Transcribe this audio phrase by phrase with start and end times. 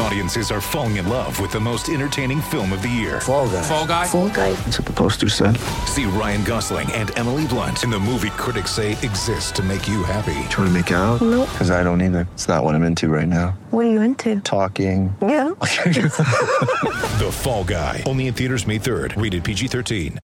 [0.00, 3.20] Audiences are falling in love with the most entertaining film of the year.
[3.20, 3.62] Fall guy.
[3.62, 4.06] Fall guy.
[4.06, 4.52] Fall guy.
[4.52, 5.56] That's what the poster said.
[5.86, 10.04] See Ryan Gosling and Emily Blunt in the movie critics say exists to make you
[10.04, 10.34] happy.
[10.50, 11.20] Trying to make it out?
[11.20, 11.48] Nope.
[11.50, 12.28] Because I don't either.
[12.34, 13.58] It's not what I'm into right now.
[13.70, 14.40] What are you into?
[14.40, 15.14] Talking.
[15.20, 15.48] Yeah.
[17.18, 18.04] The Fall Guy.
[18.06, 19.20] Only in theaters May 3rd.
[19.20, 20.18] Rated PG-13.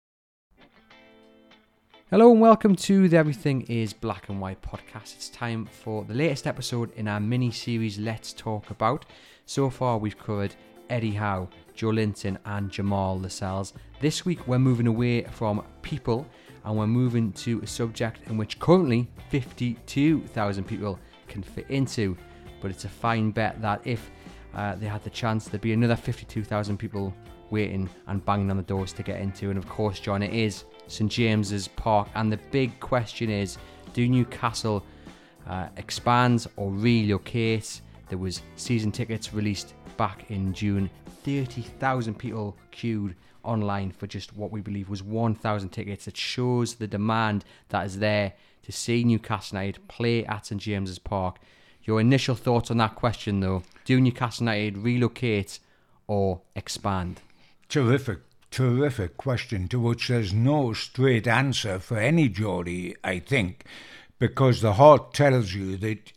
[2.11, 5.17] Hello and welcome to the Everything is Black and White podcast.
[5.17, 9.05] It's time for the latest episode in our mini series Let's Talk About.
[9.47, 10.55] So far, we've covered
[10.89, 13.75] Eddie Howe, Joelinton, and Jamal Lascelles.
[14.01, 16.27] This week, we're moving away from people
[16.65, 22.17] and we're moving to a subject in which currently 52,000 people can fit into.
[22.63, 24.11] But it's a fine bet that if
[24.55, 27.13] uh, they had the chance, there'd be another 52,000 people
[27.51, 29.51] waiting and banging on the doors to get into.
[29.51, 32.09] And of course, John, it is St James's Park.
[32.15, 33.59] And the big question is
[33.93, 34.83] do Newcastle
[35.47, 37.83] uh, expand or relocate?
[38.09, 40.91] There was season tickets released back in June.
[41.25, 46.09] 30,000 people queued online for just what we believe was 1,000 tickets.
[46.09, 50.99] It shows the demand that is there to see Newcastle United play at St James's
[50.99, 51.39] Park.
[51.83, 53.63] Your initial thoughts on that question, though?
[53.85, 55.59] Do Newcastle United relocate
[56.07, 57.21] or expand?
[57.69, 63.65] Terrific, terrific question to which there's no straight answer for any Geordie, I think,
[64.19, 66.13] because the heart tells you that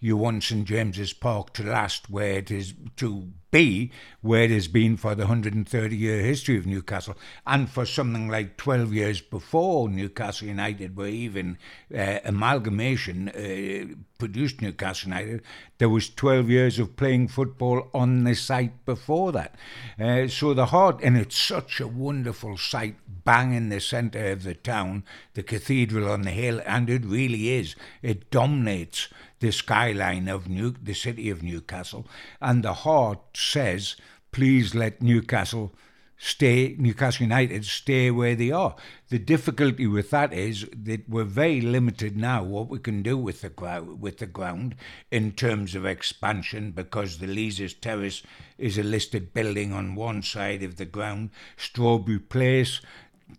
[0.00, 3.90] you want St James's Park to last where it is to be,
[4.22, 8.56] where it has been for the 130 year history of Newcastle, and for something like
[8.56, 11.58] 12 years before Newcastle United were even
[11.94, 15.42] uh, amalgamation uh, produced Newcastle United,
[15.78, 19.56] there was 12 years of playing football on the site before that.
[19.98, 24.44] Uh, so the heart, and it's such a wonderful site, bang in the centre of
[24.44, 25.04] the town,
[25.34, 27.74] the cathedral on the hill, and it really is.
[28.02, 29.08] It dominates
[29.40, 32.06] the skyline of New, the city of Newcastle,
[32.40, 33.96] and the heart says,
[34.32, 35.74] please let Newcastle
[36.22, 38.76] stay, Newcastle United stay where they are.
[39.08, 43.40] The difficulty with that is that we're very limited now what we can do with
[43.40, 44.76] the ground, with the ground
[45.10, 48.22] in terms of expansion because the Leazes Terrace
[48.58, 51.30] is a listed building on one side of the ground.
[51.56, 52.82] Strawberry Place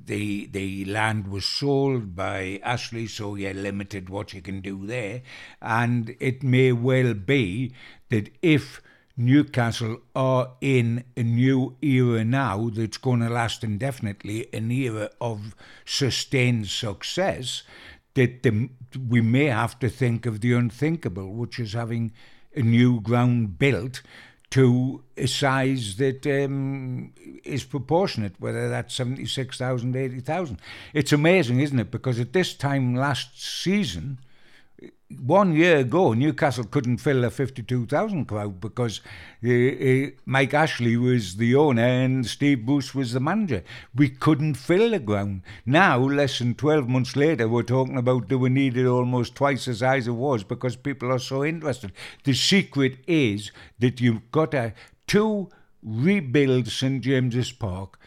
[0.06, 5.22] the the land was sold by Ashley, so you're limited what you can do there.
[5.62, 7.74] And it may well be
[8.10, 8.82] that if
[9.18, 15.56] Newcastle are in a new era now that's going to last indefinitely, an era of
[15.86, 17.64] sustained success,
[18.14, 18.70] that the,
[19.08, 22.12] we may have to think of the unthinkable, which is having
[22.56, 24.02] a new ground built
[24.52, 27.14] to a size that um,
[27.44, 30.60] is proportionate, whether that's 76,000, 80,000.
[30.94, 31.90] It's amazing, isn't it?
[31.90, 34.20] Because at this time last season,
[35.20, 39.02] one year ago, Newcastle couldn't fill a 52,000 crowd because
[39.46, 43.64] uh, uh, Mike Ashley was the owner and Steve Bruce was the manager.
[43.96, 45.42] We couldn't fill the ground.
[45.66, 49.76] Now, less than 12 months later, we're talking about that we needed almost twice the
[49.76, 51.92] size it was because people are so interested.
[52.24, 54.74] The secret is that you've got to,
[55.08, 55.50] to
[55.84, 58.00] rebuild St James's Park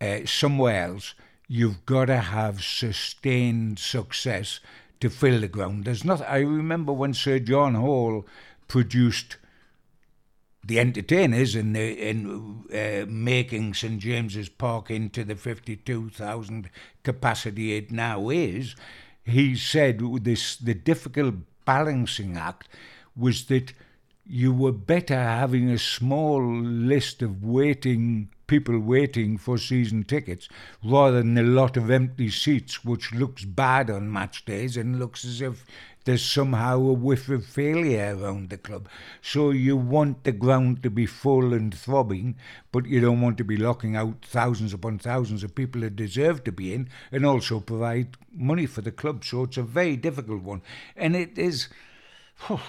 [0.00, 1.14] uh, somewhere else,
[1.48, 4.60] you've got to have sustained success
[5.00, 5.84] to fill the ground.
[5.84, 6.20] There's not.
[6.22, 8.26] I remember when Sir John Hall
[8.68, 9.36] produced
[10.64, 16.70] the entertainers in the in uh, making St James's Park into the fifty-two thousand
[17.02, 18.74] capacity it now is.
[19.24, 21.34] He said this the difficult
[21.64, 22.68] balancing act
[23.16, 23.72] was that
[24.24, 30.48] you were better having a small list of waiting people waiting for season tickets
[30.84, 35.24] rather than a lot of empty seats, which looks bad on match days and looks
[35.24, 35.64] as if
[36.06, 38.88] there's somehow a whiff of failure around the club.
[39.20, 42.36] So you want the ground to be full and throbbing,
[42.70, 46.44] but you don't want to be locking out thousands upon thousands of people that deserve
[46.44, 49.24] to be in and also provide money for the club.
[49.24, 50.62] So it's a very difficult one.
[50.96, 51.68] And it is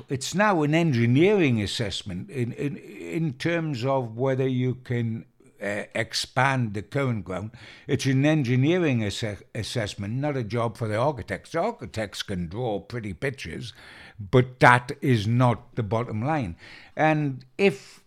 [0.10, 5.26] it's now an engineering assessment in, in, in terms of whether you can
[5.62, 7.52] uh, expand the current ground.
[7.88, 11.52] It's an engineering ass- assessment, not a job for the architects.
[11.52, 13.74] The architects can draw pretty pictures,
[14.20, 16.56] but that is not the bottom line.
[16.96, 18.04] And if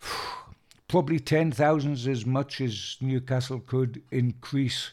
[0.88, 4.90] probably 10,000 is as much as Newcastle could increase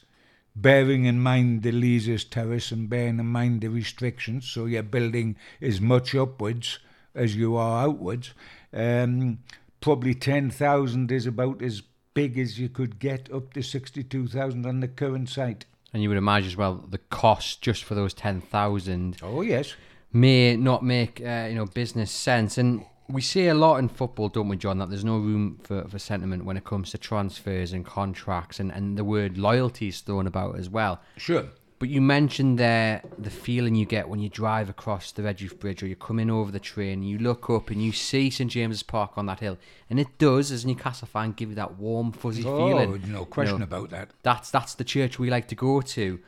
[0.55, 5.35] bearing in mind the Leazes Terrace and bearing in mind the restrictions, so you're building
[5.61, 6.79] as much upwards
[7.15, 8.33] as you are outwards.
[8.73, 9.39] Um,
[9.81, 11.81] probably 10,000 is about as
[12.13, 15.65] big as you could get, up to 62,000 on the current site.
[15.93, 19.73] And you would imagine as well the cost just for those ten thousand Oh, yes.
[20.13, 22.59] may not make uh, you know business sense.
[22.59, 24.77] And we see a lot in football, don't we, John?
[24.77, 28.71] That there's no room for, for sentiment when it comes to transfers and contracts, and,
[28.71, 30.99] and the word loyalty is thrown about as well.
[31.17, 31.45] Sure.
[31.79, 35.81] But you mentioned there the feeling you get when you drive across the Redheugh Bridge
[35.81, 39.11] or you're coming over the train, you look up and you see St James's Park
[39.17, 39.57] on that hill.
[39.89, 43.01] And it does, as a Newcastle fan, give you that warm, fuzzy Oh, feeling.
[43.11, 44.09] no question You know, about that.
[44.23, 46.19] That's, that's the church we like to go to.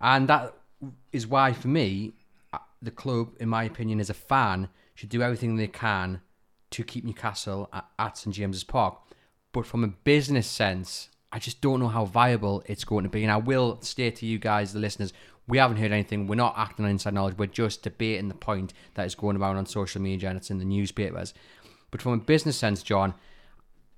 [0.00, 0.54] And that
[1.12, 2.14] is why, for me,
[2.52, 6.20] uh, the club, in my opinion, as a fan, should do everything they can
[6.70, 8.96] to keep Newcastle at, at St James's Park.
[9.52, 13.24] But from a business sense, I just don't know how viable it's going to be.
[13.24, 15.12] And I will state to you guys, the listeners,
[15.48, 16.28] we haven't heard anything.
[16.28, 17.36] We're not acting on inside knowledge.
[17.36, 20.58] We're just debating the point that is going around on social media and it's in
[20.58, 21.34] the newspapers.
[21.90, 23.14] But from a business sense, John,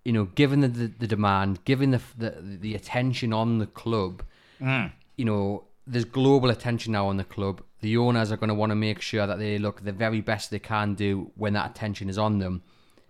[0.03, 4.23] you know, given the, the, the demand, given the, the the attention on the club,
[4.59, 4.91] mm.
[5.17, 7.62] you know, there's global attention now on the club.
[7.81, 10.50] The owners are going to want to make sure that they look the very best
[10.50, 12.62] they can do when that attention is on them.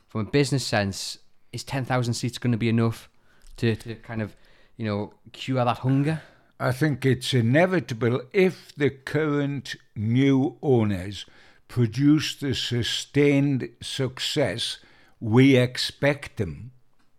[0.08, 1.18] From a business sense,
[1.52, 3.08] is 10,000 seats going to be enough
[3.58, 4.36] to, to kind of,
[4.76, 6.22] you know, cure that hunger?
[6.58, 11.26] I think it's inevitable if the current new owners
[11.68, 14.78] produce the sustained success
[15.20, 16.72] we expect them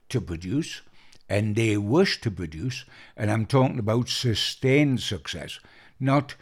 [0.09, 0.81] to produce
[1.29, 2.85] and they wish to produce.
[3.15, 5.59] And I'm talking about sustained success,
[5.99, 6.35] not,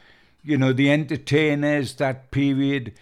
[0.43, 2.93] you know, the entertainers, that period.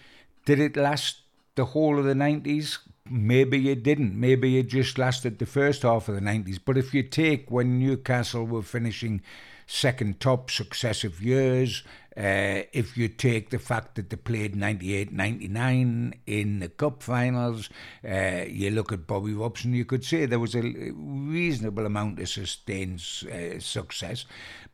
[0.44, 1.18] Did it last
[1.54, 2.78] the whole of the 90s?
[3.10, 4.18] Maybe it didn't.
[4.18, 6.58] Maybe it just lasted the first half of the 90s.
[6.64, 9.20] But if you take when Newcastle were finishing
[9.66, 11.82] second top successive years,
[12.16, 17.68] uh, if you take the fact that they played 98 99 in the cup finals,
[18.08, 22.28] uh, you look at Bobby Robson, you could say there was a reasonable amount of
[22.30, 24.24] sustained uh, success.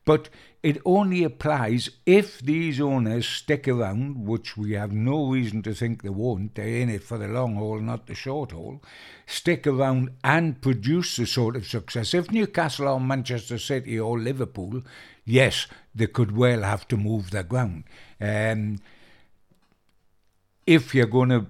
[0.05, 0.29] But
[0.63, 6.03] it only applies if these owners stick around, which we have no reason to think
[6.03, 6.55] they won't.
[6.55, 8.83] They're in it for the long haul, not the short haul.
[9.27, 12.13] Stick around and produce the sort of success.
[12.13, 14.83] If Newcastle or Manchester City or Liverpool,
[15.25, 17.85] yes, they could well have to move their ground.
[18.21, 18.81] Um,
[20.67, 21.41] if you're going to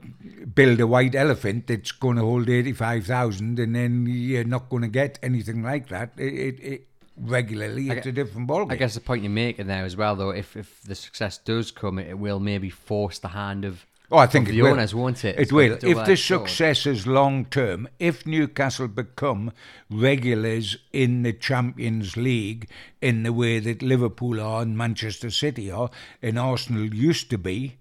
[0.47, 4.89] build a white elephant that's going to hold 85,000 and then you're not going to
[4.89, 6.87] get anything like that it, it,
[7.21, 8.73] regularly, I it's gu- a different ballgame.
[8.73, 11.71] I guess the point you're making there as well, though, if, if the success does
[11.71, 14.73] come, it will maybe force the hand of, Oh, I think of it the will.
[14.73, 15.39] owners, won't it?
[15.39, 15.79] It will.
[15.81, 19.53] If the success is long term, if Newcastle become
[19.89, 22.69] regulars in the Champions League
[23.01, 25.91] in the way that Liverpool are and Manchester City are
[26.21, 27.77] and Arsenal used to be,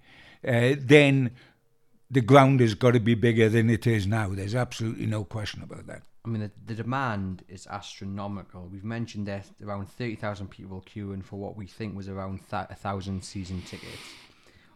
[0.47, 1.31] uh, then
[2.11, 4.29] the ground has got to be bigger than it is now.
[4.29, 6.03] There's absolutely no question about that.
[6.25, 8.67] I mean, the, the demand is astronomical.
[8.71, 12.75] We've mentioned that around 30,000 people queuing for what we think was around th- a
[12.75, 13.97] thousand season tickets.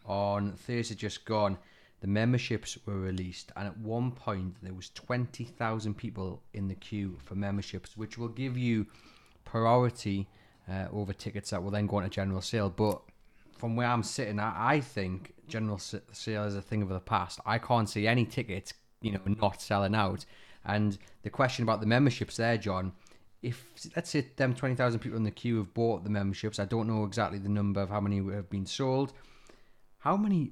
[0.05, 1.57] On Thursday just gone,
[2.01, 7.17] the memberships were released, and at one point there was 20,000 people in the queue
[7.23, 8.85] for memberships, which will give you
[9.45, 10.27] priority
[10.69, 12.69] uh, over tickets that will then go on to general sale.
[12.69, 13.01] But
[13.57, 17.39] from where I'm sitting, I, I think general sale is a thing of the past.
[17.45, 20.25] I can't see any tickets, you know, not selling out.
[20.65, 22.93] And the question about the memberships there, John,
[23.41, 23.65] if
[23.95, 27.03] let's say them 20,000 people in the queue have bought the memberships, I don't know
[27.03, 29.13] exactly the number of how many have been sold.
[29.99, 30.51] How many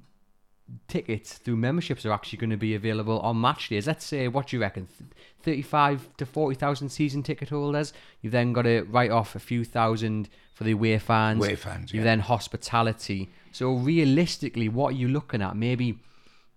[0.88, 3.86] tickets through memberships are actually going to be available on match days?
[3.86, 4.88] Let's say, what do you reckon?
[5.42, 7.92] 35 to 40,000 season ticket holders.
[8.20, 11.38] You've then got to write off a few thousand for the away fans.
[11.38, 12.10] Away fans, You've yeah.
[12.10, 13.30] then hospitality.
[13.52, 15.56] So realistically, what are you looking at?
[15.56, 15.98] Maybe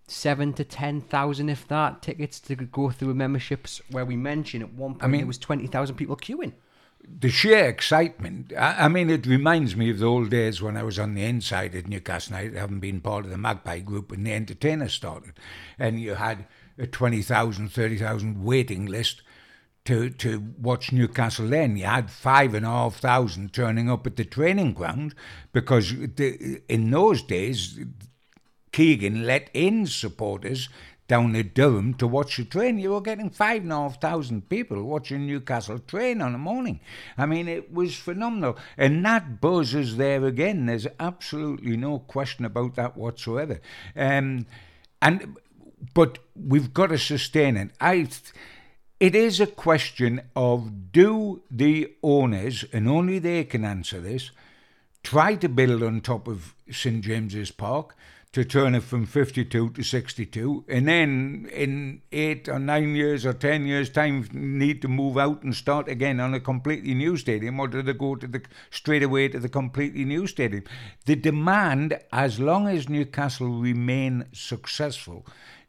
[0.07, 3.81] seven to ten thousand, if that, tickets to go through memberships.
[3.89, 6.53] Where we mentioned at one point I mean- there was twenty thousand people queuing.
[7.19, 8.51] the sheer excitement.
[8.57, 11.23] I, I mean, it reminds me of the old days when I was on the
[11.23, 15.33] inside at Newcastle United, having been part of the Magpie group when the entertainers started.
[15.77, 16.47] And you had
[16.79, 19.21] a 20,000, 30,000 waiting list
[19.85, 21.77] to, to watch Newcastle then.
[21.77, 25.13] You had five and a half thousand turning up at the training ground
[25.53, 27.79] because the, in those days,
[28.75, 30.67] Keegan let in supporters
[31.07, 32.77] down the Durham to watch the train.
[32.77, 36.81] You were getting five and a half thousand people watching Newcastle train on a morning.
[37.17, 38.57] I mean, it was phenomenal.
[38.75, 40.65] And that buzz is there again.
[40.65, 43.61] There's absolutely no question about that whatsoever.
[43.95, 44.45] Um,
[45.01, 45.37] and
[45.93, 47.71] but we've got to sustain it.
[47.79, 48.09] I.
[48.99, 54.31] It is a question of do the owners, and only they can answer this,
[55.03, 57.95] try to build on top of St James's Park,
[58.35, 63.31] to turn it from 52 to 62, and then in eight or nine years or
[63.31, 67.61] ten years' time, need to move out and start again on a completely new stadium,
[67.61, 70.65] or do they go to the straight away to the completely new stadium?
[71.05, 75.25] The demand, as long as Newcastle remain successful,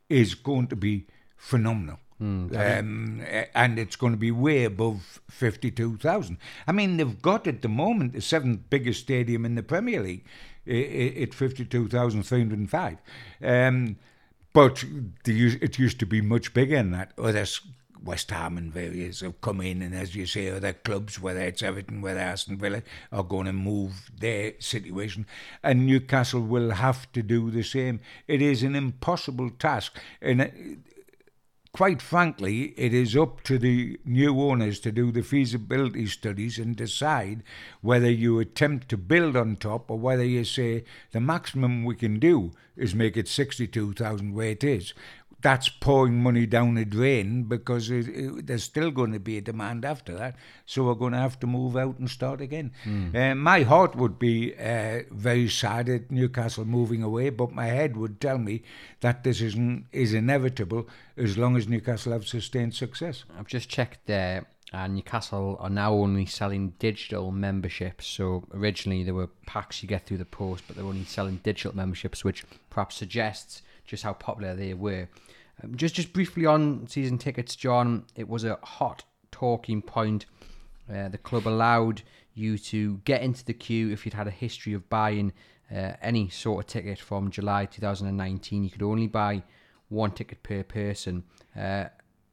[0.09, 1.07] is going to be
[1.37, 2.01] phenomenal.
[2.19, 3.23] um,
[3.55, 6.39] and it's going to be way above 52,000.
[6.67, 10.25] I mean, they've got at the moment the seventh biggest stadium in the Premier League
[10.69, 12.99] i- i- at 52,305.
[13.43, 13.97] Um,
[14.53, 14.85] but
[15.25, 17.13] the, it used to be much bigger than that.
[17.19, 17.61] Others,
[18.03, 21.63] West Ham and various have come in, and as you say, other clubs, whether it's
[21.63, 22.83] Everton, whether Aston Villa,
[23.13, 25.27] are going to move their situation,
[25.63, 28.01] and Newcastle will have to do the same.
[28.29, 30.47] It is an impossible task, and uh,
[31.76, 36.75] quite frankly, it is up to the new owners to do the feasibility studies and
[36.75, 37.42] decide
[37.83, 42.18] whether you attempt to build on top or whether you say the maximum we can
[42.18, 44.95] do is make it 62,000 where it is.
[45.43, 49.40] That's pouring money down the drain because it, it, there's still going to be a
[49.40, 50.35] demand after that.
[50.64, 52.73] So we're going to have to move out and start again.
[53.14, 57.97] Uh, my heart would be uh, very sad at Newcastle moving away, but my head
[57.97, 58.62] would tell me
[59.00, 63.25] that decision is inevitable as long as Newcastle have sustained success.
[63.38, 68.07] I've just checked there, and Newcastle are now only selling digital memberships.
[68.07, 71.76] So originally there were packs you get through the post, but they're only selling digital
[71.76, 75.09] memberships, which perhaps suggests just how popular they were.
[75.62, 80.26] Um, just just briefly on season tickets, John, it was a hot talking point.
[80.93, 82.02] Uh, the club allowed
[82.35, 85.33] you to get into the queue if you'd had a history of buying
[85.75, 88.64] uh, any sort of ticket from July 2019.
[88.64, 89.43] You could only buy
[89.88, 91.25] one ticket per person.
[91.57, 91.87] Uh,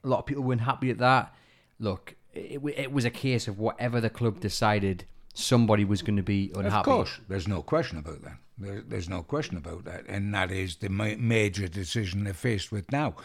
[0.03, 1.33] a lot of people weren't happy at that.
[1.79, 6.24] Look, it, it was a case of whatever the club decided, somebody was going to
[6.24, 6.77] be unhappy.
[6.77, 8.38] Of course, there's no question about that.
[8.57, 12.72] There, there's no question about that, and that is the ma- major decision they're faced
[12.72, 13.15] with now.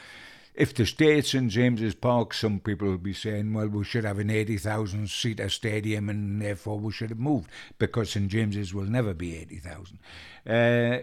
[0.58, 4.02] If the stay at St James's Park, some people will be saying, well, we should
[4.02, 8.86] have an 80,000 seater stadium and therefore we should have moved because St James's will
[8.86, 10.00] never be 80,000.
[10.44, 10.50] Uh,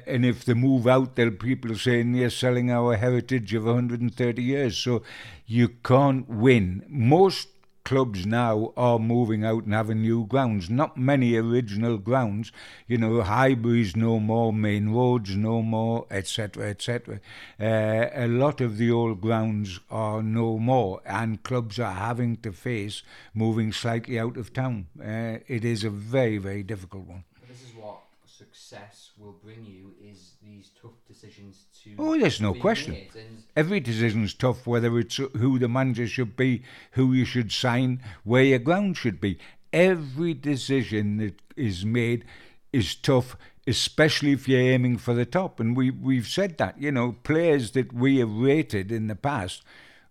[0.06, 4.44] and if they move out, there'll be people saying you're selling our heritage of 130
[4.44, 4.76] years.
[4.78, 5.04] So
[5.46, 6.84] you can't win.
[6.90, 7.48] Most
[7.86, 10.70] clubs now are moving out and having new grounds.
[10.70, 12.52] Not many original grounds.
[12.88, 17.22] You know, Highbury's no more, Maine Road's no more, etc., etc.
[17.60, 22.52] Uh, a lot of the old grounds are no more, and clubs are having to
[22.52, 24.88] face moving slightly out of town.
[25.00, 27.24] Uh, it is a very, very difficult one.
[27.48, 31.92] This is what success will bring you: is these tough decisions to.
[32.00, 32.94] Oh, there's no question.
[32.94, 33.12] made.
[33.56, 38.44] Every decision's tough, whether it's who the manager should be, who you should sign, where
[38.44, 39.40] your ground should be.
[39.72, 42.26] Every decision that is made
[42.74, 45.60] is tough, especially if you're aiming for the top.
[45.60, 49.64] And we, we've said that, you know, players that we have rated in the past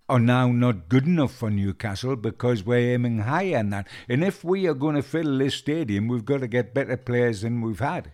[0.08, 3.88] are now not good enough for Newcastle because we're aiming higher than that.
[4.08, 7.42] And if we are going to fill this stadium, we've got to get better players
[7.42, 8.10] than we've had.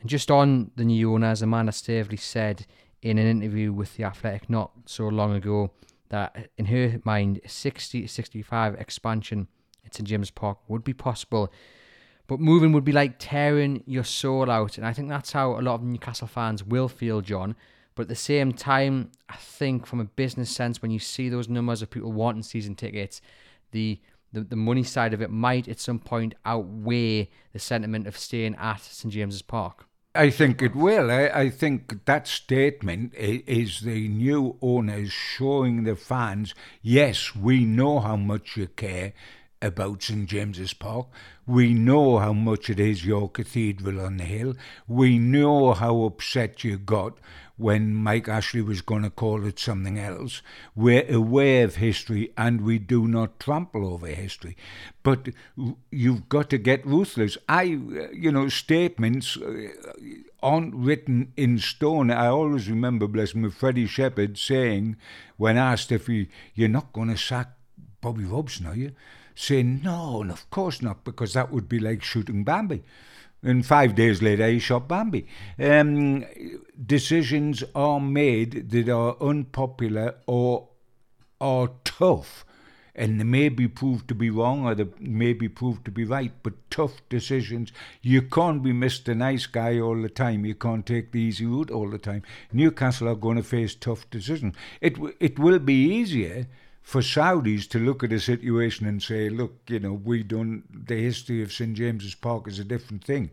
[0.00, 2.66] And just on the new owners, Amanda Staveley said
[3.02, 5.70] in an interview with The Athletic not so long ago
[6.10, 9.48] that in her mind, 60 65 expansion
[9.84, 11.52] at St James Park would be possible.
[12.26, 14.78] But moving would be like tearing your soul out.
[14.78, 17.56] And I think that's how a lot of Newcastle fans will feel, John.
[17.94, 21.48] But at the same time, I think from a business sense, when you see those
[21.48, 23.20] numbers of people wanting season tickets,
[23.72, 24.00] the
[24.32, 28.54] the, the money side of it might at some point outweigh the sentiment of staying
[28.56, 29.86] at St James's Park.
[30.14, 31.10] I think it will.
[31.10, 38.00] I, I think that statement is the new owners showing the fans, yes, we know
[38.00, 39.12] how much you care
[39.62, 41.06] about St James's Park.
[41.46, 44.54] We know how much it is your cathedral on the hill.
[44.88, 47.18] We know how upset you got
[47.60, 50.40] when Mike Ashley was going to call it something else.
[50.74, 54.56] We're aware of history and we do not trample over history.
[55.02, 55.28] But
[55.90, 57.36] you've got to get ruthless.
[57.48, 59.68] I, you know, statements uh,
[60.42, 62.10] aren't written in stone.
[62.10, 64.96] I always remember, bless me, Freddie Shepherd saying,
[65.36, 67.48] when asked if he, you're not going to sack
[68.00, 68.92] Bobby Robson, are you?
[69.34, 72.82] Saying, no, and of course not, because that would be like shooting Bambi.
[73.42, 75.26] And five days later, he shot Bambi.
[75.58, 76.26] Um,
[76.84, 80.68] decisions are made that are unpopular or
[81.40, 82.44] are tough,
[82.94, 86.04] and they may be proved to be wrong or they may be proved to be
[86.04, 87.72] right, but tough decisions.
[88.02, 89.16] You can't be Mr.
[89.16, 90.44] Nice Guy all the time.
[90.44, 92.22] You can't take the easy route all the time.
[92.52, 94.54] Newcastle are going to face tough decisions.
[94.82, 96.46] It, it will be easier
[96.90, 101.00] for Saudis to look at a situation and say, look, you know, we don't, the
[101.00, 103.30] history of St James's Park is a different thing,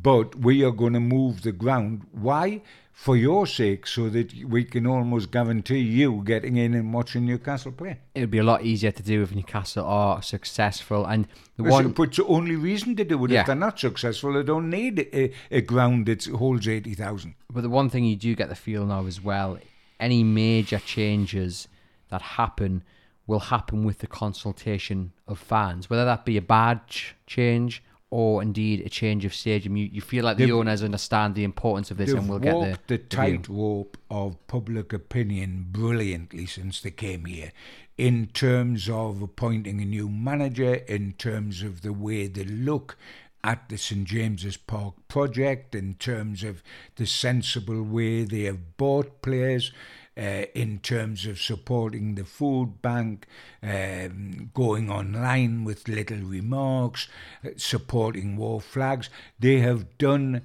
[0.00, 2.06] but we are going to move the ground.
[2.12, 2.62] Why?
[2.92, 7.72] For your sake, so that we can almost guarantee you getting in and watching Newcastle
[7.72, 7.98] play.
[8.14, 11.04] It would be a lot easier to do if Newcastle are successful.
[11.04, 11.26] And
[11.56, 13.32] the one, But the only reason to do it.
[13.32, 13.40] Yeah.
[13.40, 17.34] If they're not successful, they don't need a, a ground that holds 80,000.
[17.52, 19.58] but the one thing you do get the feel now as well,
[19.98, 21.66] any major changes
[22.10, 22.84] that happen
[23.30, 27.72] will happen with the consultation of fans, whether that be a badge change
[28.10, 29.76] or indeed a change of stadium.
[29.76, 32.54] You, you feel like the They've- owners understand the importance of this and will get
[32.54, 37.52] the the tightrope of public opinion brilliantly since they came here,
[37.96, 42.96] in terms of appointing a new manager, in terms of the way they look
[43.44, 46.54] at the St James's Park project, in terms of
[46.96, 49.72] the sensible way they have bought players.
[50.18, 53.26] Uh, in terms of supporting the food bank,
[53.62, 57.08] um, going online with little remarks,
[57.44, 59.08] uh, supporting war flags.
[59.38, 60.42] They have done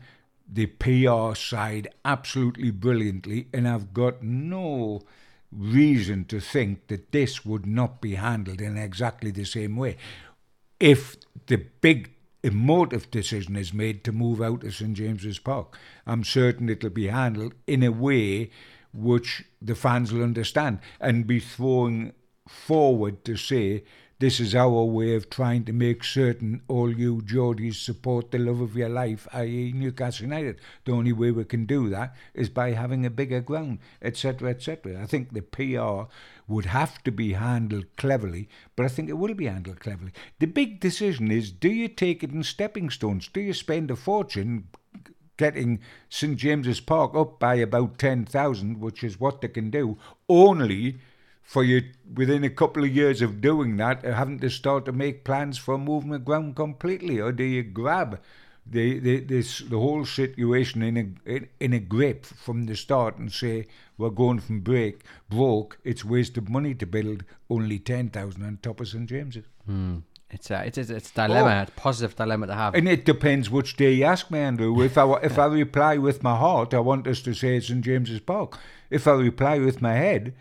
[0.47, 5.01] the PR side absolutely brilliantly, and I've got no
[5.51, 9.97] reason to think that this would not be handled in exactly the same way.
[10.79, 11.17] If
[11.47, 12.11] the big
[12.43, 17.07] emotive decision is made to move out of St James's Park, I'm certain it'll be
[17.07, 18.51] handled in a way
[18.95, 22.13] which the fans will understand and be throwing
[22.47, 23.83] forward to say
[24.17, 28.61] this is our way of trying to make certain all you Geordies support the love
[28.61, 29.73] of your life, i.e.
[29.75, 30.61] Newcastle United.
[30.85, 35.01] The only way we can do that is by having a bigger ground, etc., etc.
[35.01, 36.09] I think the PR
[36.47, 38.47] would have to be handled cleverly,
[38.77, 40.13] but I think it will be handled cleverly.
[40.39, 43.27] The big decision is do you take it in stepping stones?
[43.27, 44.69] Do you spend a fortune
[45.37, 49.97] getting St James's Park up by about 10,000, which is what they can do,
[50.29, 50.99] only
[51.43, 54.91] for you within a couple of years of doing that, uh, having to start to
[54.91, 58.19] make plans for moving the ground completely, or do you grab
[58.65, 63.17] the, the this the whole situation in a in, in a grip from the start
[63.19, 65.77] and say we're going from break broke?
[65.83, 69.45] It's wasted money to build only ten thousand on top of St James's.
[70.35, 71.61] It's uh, a, it's a, it's a dilemma, Oh.
[71.61, 72.75] it's a positive dilemma to have.
[72.75, 74.81] And it depends which day you ask me, Andrew.
[74.81, 77.81] If I if I reply with my heart, I want us to say it's St
[77.81, 78.59] James's Park.
[78.89, 80.33] If I reply with my head,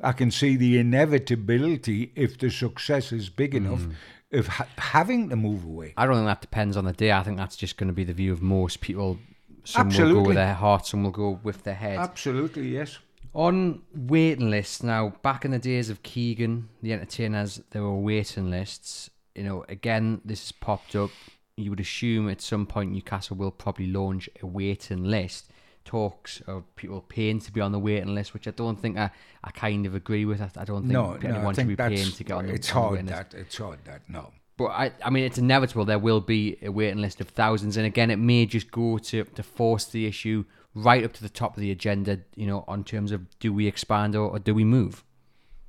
[0.00, 3.66] I can see the inevitability if the success is big hmm.
[3.66, 3.86] enough
[4.32, 5.94] of ha- having to move away.
[5.96, 7.12] I don't think that depends on the day.
[7.12, 9.18] I think that's just going to be the view of most people.
[9.64, 11.98] Some will go with their heart, some will go with their head.
[11.98, 12.98] Absolutely, yes.
[13.34, 18.50] On waiting lists now, back in the days of Keegan, the entertainers, there were waiting
[18.50, 19.10] lists.
[19.36, 21.10] You know, again, this has popped up.
[21.56, 25.50] You would assume at some point Newcastle will probably launch a waiting list.
[25.84, 29.10] Talks of people paying to be on the waiting list, which I don't think I,
[29.44, 30.40] I kind of agree with.
[30.40, 32.54] I, I don't think No, no, anyone I should be paying to get on the,
[32.54, 33.30] it's on the hard list.
[33.30, 34.32] that it's hard that no.
[34.56, 35.84] But I, I mean, it's inevitable.
[35.84, 39.24] There will be a waiting list of thousands, and again, it may just go to
[39.24, 40.44] to force the issue
[40.74, 42.20] right up to the top of the agenda.
[42.34, 45.04] You know, on terms of do we expand or, or do we move?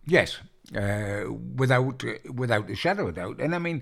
[0.06, 0.38] Yes,
[0.76, 2.04] uh, without
[2.34, 3.40] without a shadow of doubt.
[3.40, 3.82] And I mean,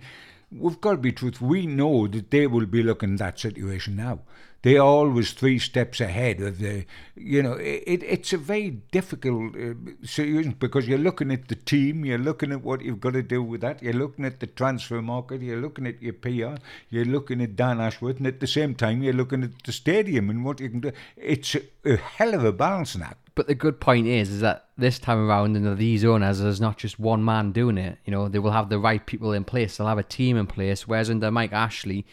[0.52, 1.48] we've got to be truthful.
[1.48, 4.20] We know that they will be looking at that situation now.
[4.62, 6.86] They are always three steps ahead of the.
[7.16, 12.04] You know, it, it's a very difficult uh, situation because you're looking at the team,
[12.04, 15.04] you're looking at what you've got to do with that, you're looking at the transfer
[15.04, 18.74] market, you're looking at your PR, you're looking at Dan Ashworth, and at the same
[18.74, 20.92] time you're looking at the stadium and what you can do.
[21.16, 23.25] It's a, a hell of a balancing act.
[23.36, 26.78] But the good point is, is that this time around, under these owners, there's not
[26.78, 27.98] just one man doing it.
[28.06, 29.76] You know, they will have the right people in place.
[29.76, 30.88] They'll have a team in place.
[30.88, 32.06] Whereas under Mike Ashley,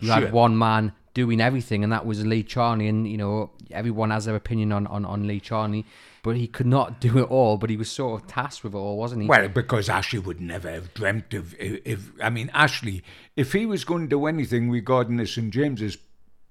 [0.00, 0.16] you Sure.
[0.16, 2.88] had one man doing everything, and that was Lee Charnley.
[2.88, 5.84] And you know, everyone has their opinion on on, on Lee Charnley,
[6.22, 7.58] but he could not do it all.
[7.58, 9.28] But he was sort of tasked with it all, wasn't he?
[9.28, 13.02] Well, because Ashley would never have dreamt of if, if I mean Ashley,
[13.36, 15.98] if he was going to do anything regarding the St James's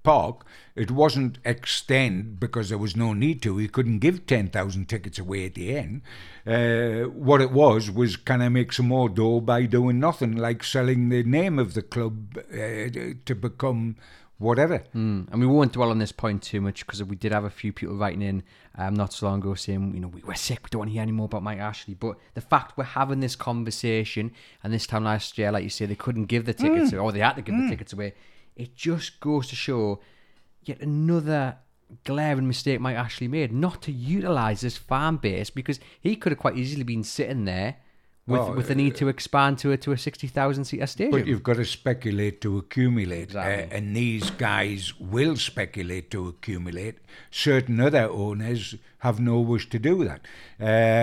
[0.02, 3.58] Park, it wasn't extend because there was no need to.
[3.58, 6.02] He couldn't give ten thousand tickets away at the end.
[6.46, 10.64] Uh, what it was was can I make some more dough by doing nothing, like
[10.64, 12.90] selling the name of the club uh,
[13.26, 13.96] to become
[14.38, 14.82] whatever.
[14.94, 15.30] Mm.
[15.30, 17.72] And we won't dwell on this point too much because we did have a few
[17.72, 18.42] people writing in
[18.76, 20.92] um, not so long ago saying, you know, we, we're sick, we don't want to
[20.94, 21.92] hear any more about Mike Ashley.
[21.92, 24.32] But the fact we're having this conversation,
[24.64, 27.12] and this time last year, like you say, they couldn't give the tickets, away or
[27.12, 28.14] they had to give the tickets away,
[28.56, 30.00] it just goes to show
[30.62, 31.56] yet another
[32.04, 36.38] glaring mistake Mike Ashley made not to utilise this fan base because he could have
[36.38, 37.76] quite easily been sitting there.
[38.26, 41.10] With, Well, with the need to expand to a to a sixty thousand seater stadium,
[41.10, 43.22] But you've got to speculate to accumulate.
[43.22, 43.64] Exactly.
[43.64, 46.98] Uh, and these guys will speculate to accumulate.
[47.30, 50.20] Certain other owners have no wish to do that.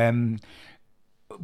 [0.10, 0.40] Um,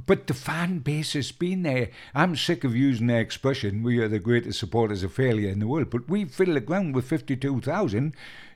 [0.06, 1.90] but the fan base has been there.
[2.14, 5.68] I'm sick of using the expression, we are the greatest supporters of failure in the
[5.68, 8.16] world, but we fill the ground with 52,000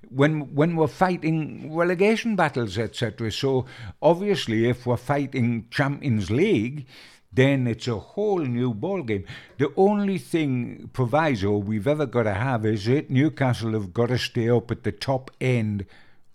[0.10, 3.32] when when we're fighting relegation battles, etc.
[3.32, 3.66] So
[4.02, 6.86] obviously, if we're fighting Champions League,
[7.32, 9.26] then it's a whole new ball game.
[9.58, 14.18] The only thing proviso we've ever got to have is that Newcastle have got to
[14.18, 15.86] stay up at the top end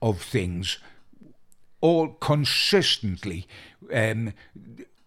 [0.01, 0.79] of things,
[1.81, 3.47] all consistently.
[3.93, 4.33] Um,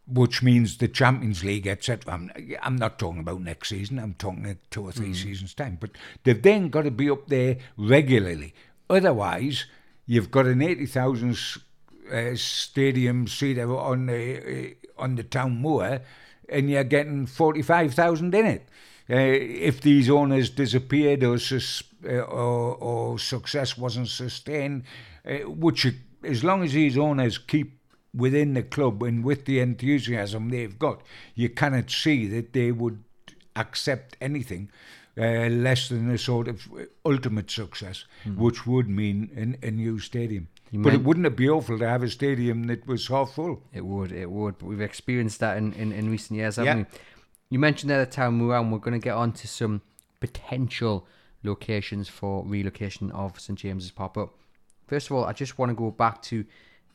[0.08, 2.14] which means the Champions League, etc.
[2.14, 4.00] I'm, I'm not talking about next season.
[4.00, 5.78] I'm talking two or three seasons time.
[5.80, 5.92] But
[6.24, 8.54] they've then got to be up there regularly.
[8.90, 9.66] Otherwise,
[10.06, 11.38] you've got an eighty thousand
[12.12, 16.02] uh, stadium seat on the uh, on the town moor,
[16.50, 18.68] and you're getting forty five thousand in it.
[19.10, 24.84] Uh, if these owners disappeared or, sus- uh, or, or success wasn't sustained,
[25.28, 25.86] uh, which
[26.24, 27.80] as long as these owners keep
[28.16, 31.02] within the club and with the enthusiasm they've got,
[31.34, 33.04] you cannot see that they would
[33.56, 34.70] accept anything
[35.18, 36.68] uh, less than a sort of
[37.06, 40.48] ultimate success, which would mean a, a new stadium.
[40.72, 43.62] You but it wouldn't it be awful to have a stadium that was half full?
[43.72, 44.58] It would, it would.
[44.58, 46.86] But we've experienced that in, in, in recent years, haven't Yeah.
[46.92, 47.00] we?
[47.52, 49.82] You mentioned there the town Moor, and we're going to get on to some
[50.20, 51.08] potential
[51.44, 54.16] locations for relocation of St James's Park.
[54.16, 54.30] But
[54.88, 56.44] first of all, I just want to go back to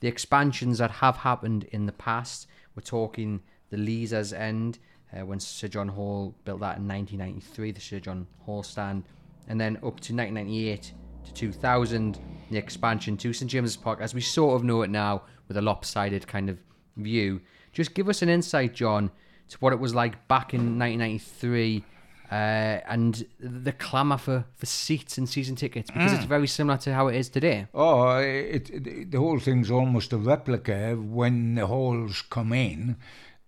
[0.00, 2.46] the expansions that have happened in the past.
[2.74, 4.78] We're talking the Leazes End,
[5.12, 9.04] uh, when Sir John Hall built that in 1993, the Sir John Hall stand,
[9.48, 10.92] and then up to 1998
[11.24, 12.18] to 2000,
[12.50, 15.62] the expansion to St James's Park, as we sort of know it now, with a
[15.62, 16.58] lopsided kind of
[16.96, 17.40] view.
[17.72, 19.10] Just give us an insight, John,
[19.48, 21.84] to what it was like back in 1993
[22.30, 26.94] uh, and the clamour for, for seats and season tickets, because it's very similar to
[26.94, 27.66] how it is today.
[27.74, 32.96] Oh, it, it, the whole thing's almost a replica when the halls come in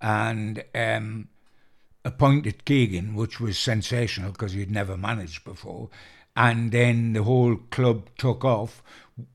[0.00, 1.28] and um,
[2.04, 5.88] appointed Keegan, which was sensational because he'd never managed before.
[6.34, 8.82] And then the whole club took off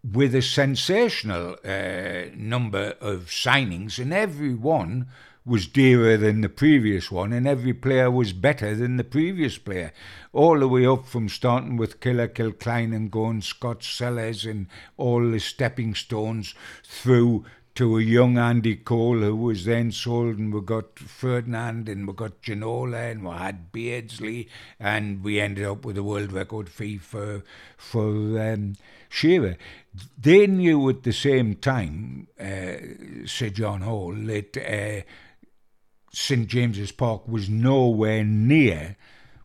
[0.04, 5.08] with a sensational uh, number of signings, and every one
[5.48, 9.94] was dearer than the previous one, and every player was better than the previous player.
[10.34, 15.32] All the way up from starting with Killer Kilcline and going Scott Sellars and all
[15.32, 20.62] the stepping stones through to a young Andy Cole who was then sold, and we
[20.62, 25.98] got Ferdinand and we got Ginola and we had Beardsley, and we ended up with
[25.98, 27.44] a world record fee for
[27.78, 28.10] for
[28.42, 28.76] um,
[29.10, 29.58] Shearer.
[30.18, 35.04] They knew at the same time, uh, Sir John Hall, that uh,
[36.20, 38.98] St James's Park was nowhere near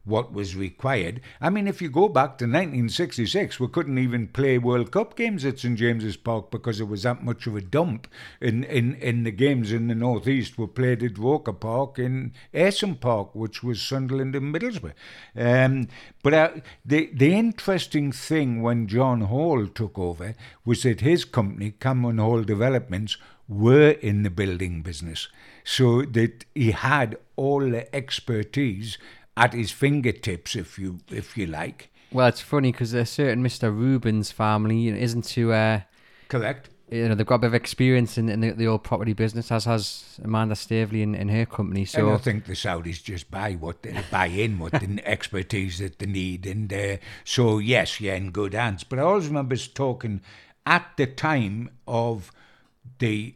[0.04, 1.20] what was required.
[1.38, 5.44] I mean, if you go back to 1966, we couldn't even play World Cup games
[5.44, 8.08] at St James's Park because it was that much of a dump.
[8.40, 12.98] In in, in the games in the northeast were played at Roker Park in Ayresome
[12.98, 14.94] Park, which was Sunderland and Middlesbrough.
[15.37, 15.88] Um,
[16.22, 16.50] but uh,
[16.87, 22.42] the the interesting thing when John Hall took over was that his company, Cameron Hall
[22.42, 25.28] Developments, were in the building business,
[25.64, 28.98] so that he had all the expertise
[29.37, 31.90] at his fingertips, if you if you like.
[32.12, 33.75] Well, it's funny because a certain Mr.
[33.75, 35.81] Reuben's family isn't too, uh,
[36.29, 36.68] Correct.
[36.90, 39.51] you know, they've got a bit of experience in, in the, the old property business,
[39.51, 41.81] as has Amanda Staveley in, in her company.
[41.81, 45.79] and So I think the Saudis just buy what they buy in what the expertise
[45.79, 48.85] that they need, and uh, so yes, you're in good hands.
[48.85, 50.20] But I always remember talking
[50.66, 52.31] at the time of
[52.98, 53.35] the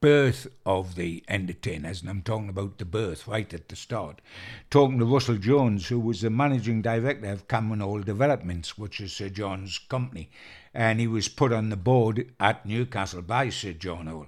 [0.00, 4.20] birth of the entertainers, and I'm talking about the birth right at the start,
[4.70, 9.12] talking to Russell Jones, who was the managing director of Cameron Hall Developments, which is
[9.12, 10.30] Sir John's company,
[10.72, 14.26] and he was put on the board at Newcastle by Sir John Hall,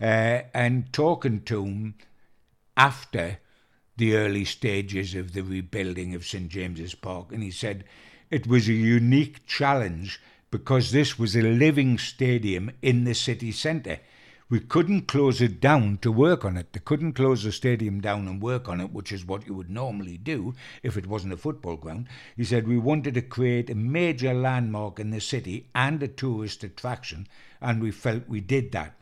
[0.00, 1.94] uh, and talking to him
[2.76, 3.38] after
[3.96, 7.84] the early stages of the rebuilding of St James's Park, and he said
[8.30, 13.98] it was a unique challenge because this was a living stadium in the city centre.
[14.48, 16.72] We couldn't close it down to work on it.
[16.72, 19.68] They couldn't close the stadium down and work on it, which is what you would
[19.68, 20.54] normally do
[20.84, 22.06] if it wasn't a football ground.
[22.36, 26.62] He said we wanted to create a major landmark in the city and a tourist
[26.62, 27.26] attraction,
[27.60, 28.94] and we felt we did that.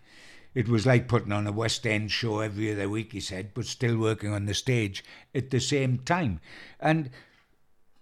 [0.54, 3.66] It was like putting on a West End show every other week, he said, but
[3.66, 5.04] still working on the stage
[5.34, 6.40] at the same time.
[6.80, 7.10] And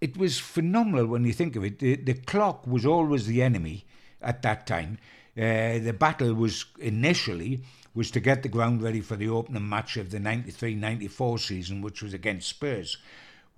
[0.00, 1.80] it was phenomenal when you think of it.
[1.80, 3.84] The, the clock was always the enemy
[4.22, 4.98] at that time.
[5.36, 7.62] Uh, the battle was initially
[7.94, 12.02] was to get the ground ready for the opening match of the 93-94 season, which
[12.02, 12.96] was against Spurs.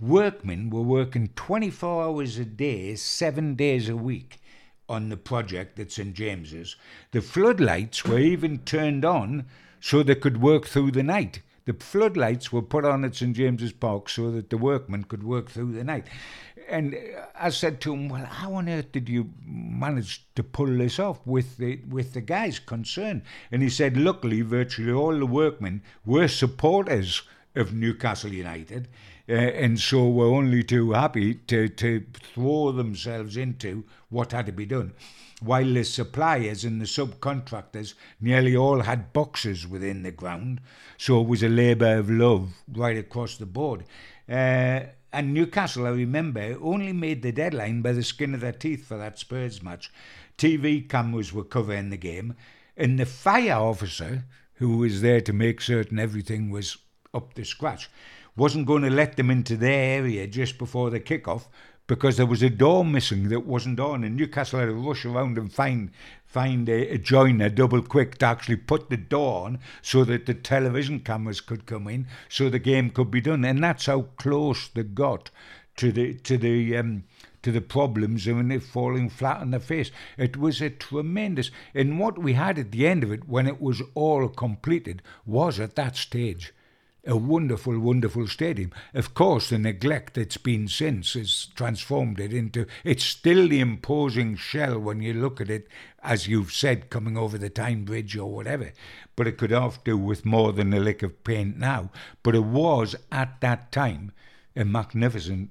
[0.01, 4.41] Workmen were working 24 hours a day, seven days a week
[4.89, 6.75] on the project at St James's.
[7.13, 9.47] The floodlights were even turned on
[9.81, 11.41] so they could work through the night.
[11.67, 15.49] The floodlights were put on at St James's Park so that the workmen could work
[15.49, 16.07] through the night.
[16.69, 16.97] And
[17.35, 21.27] I said to him, "Well, how on earth did you manage to pull this off
[21.27, 26.29] with the with the guys concerned?" And he said, "Luckily, virtually all the workmen were
[26.29, 27.23] supporters
[27.55, 28.89] of Newcastle United,
[29.29, 34.53] uh, and so were only too happy to to throw themselves into what had to
[34.53, 34.93] be done."
[35.45, 40.63] While the suppliers and the subcontractors nearly all had boxes within the ground,
[40.97, 43.85] so it was a labour of love right across the board.
[44.27, 44.81] Uh,
[45.13, 48.97] and Newcastle, I remember, only made the deadline by the skin of their teeth for
[48.97, 49.93] that Spurs match.
[50.39, 52.35] TV cameras were covering the game,
[52.75, 56.79] and the fire officer, who was there to make certain everything was
[57.13, 57.91] up to scratch,
[58.35, 61.49] wasn't going to let them into their area just before the kick-off
[61.87, 65.37] because there was a door missing that wasn't on, and Newcastle had to rush around
[65.37, 65.91] and find
[66.25, 70.35] find a, a joiner double quick to actually put the door on so that the
[70.35, 74.69] television cameras could come in, so the game could be done, and that's how close
[74.69, 75.31] they got
[75.77, 77.05] to the to the um,
[77.43, 79.91] to the problems and it falling flat on the face.
[80.17, 83.61] It was a tremendous, and what we had at the end of it when it
[83.61, 86.55] was all completed was at that stage
[87.07, 88.73] a wonderful, wonderful stadium.
[88.95, 92.67] Of course, the neglect that's been since has transformed it into.
[92.83, 95.69] It's still the imposing shell when you look at it,
[96.03, 98.73] as you've said, coming over the Tyne Bridge or whatever.
[99.17, 101.91] But it could have do with more than a lick of paint now.
[102.23, 104.13] But it was at that time
[104.57, 105.51] a magnificent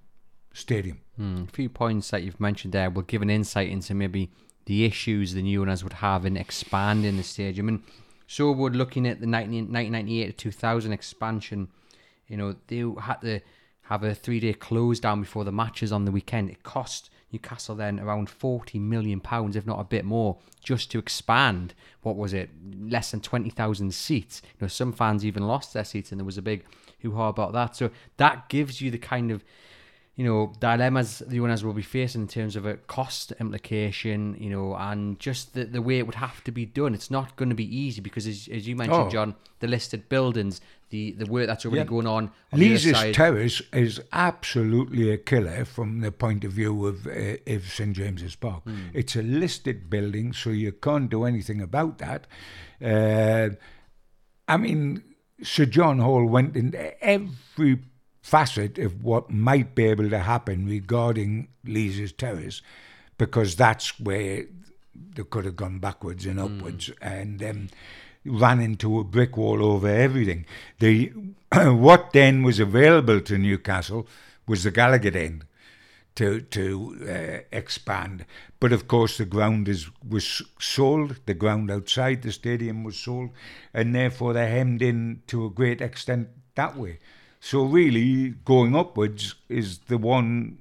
[0.54, 1.02] stadium.
[1.18, 4.32] Hmm, a few points that you've mentioned there will give an insight into maybe
[4.66, 7.68] the issues the new owners would have in expanding the stadium.
[7.68, 7.84] And
[8.34, 11.68] so would looking at the 19, 1998 to 2000 expansion,
[12.28, 13.40] you know, they had to
[13.84, 16.50] have a three day close down before the matches on the weekend.
[16.50, 20.98] It cost Newcastle then around 40 million pounds, if not a bit more, just to
[20.98, 21.76] expand.
[22.02, 22.50] What was it?
[22.82, 24.42] Less than 20,000 seats.
[24.44, 26.66] You know, some fans even lost their seats, and there was a big
[27.04, 27.76] hoo ha about that.
[27.76, 29.44] So that gives you the kind of
[30.16, 34.50] you know, dilemmas the owners will be facing in terms of a cost implication, you
[34.50, 36.94] know, and just the, the way it would have to be done.
[36.94, 39.10] It's not going to be easy because, as, as you mentioned, Oh.
[39.10, 41.86] John, the listed buildings, the, the work that's already Yeah.
[41.86, 42.30] going on.
[42.52, 43.14] on the Leazes.
[43.16, 48.36] Terrace is absolutely a killer from the point of view of, uh, of St James's
[48.36, 48.62] Park.
[48.94, 52.28] It's a listed building, so you can't do anything about that.
[52.80, 53.56] Uh,
[54.48, 55.04] I mean,
[55.42, 57.80] Sir John Hall went into every
[58.24, 62.62] facet of what might be able to happen regarding Leazes Terrace,
[63.18, 64.46] because that's where
[65.16, 67.70] they could have gone backwards and upwards, and um,
[68.26, 70.46] ran into a brick wall over everything.
[70.80, 71.12] The
[71.54, 74.08] what then was available to Newcastle
[74.48, 75.46] was the Gallowgate end
[76.16, 78.26] to to uh, expand.
[78.60, 81.20] But of course, the ground is was sold.
[81.26, 83.32] The ground outside the stadium was sold,
[83.74, 87.00] and therefore they're hemmed in to a great extent that way.
[87.46, 90.60] So really, going upwards is the one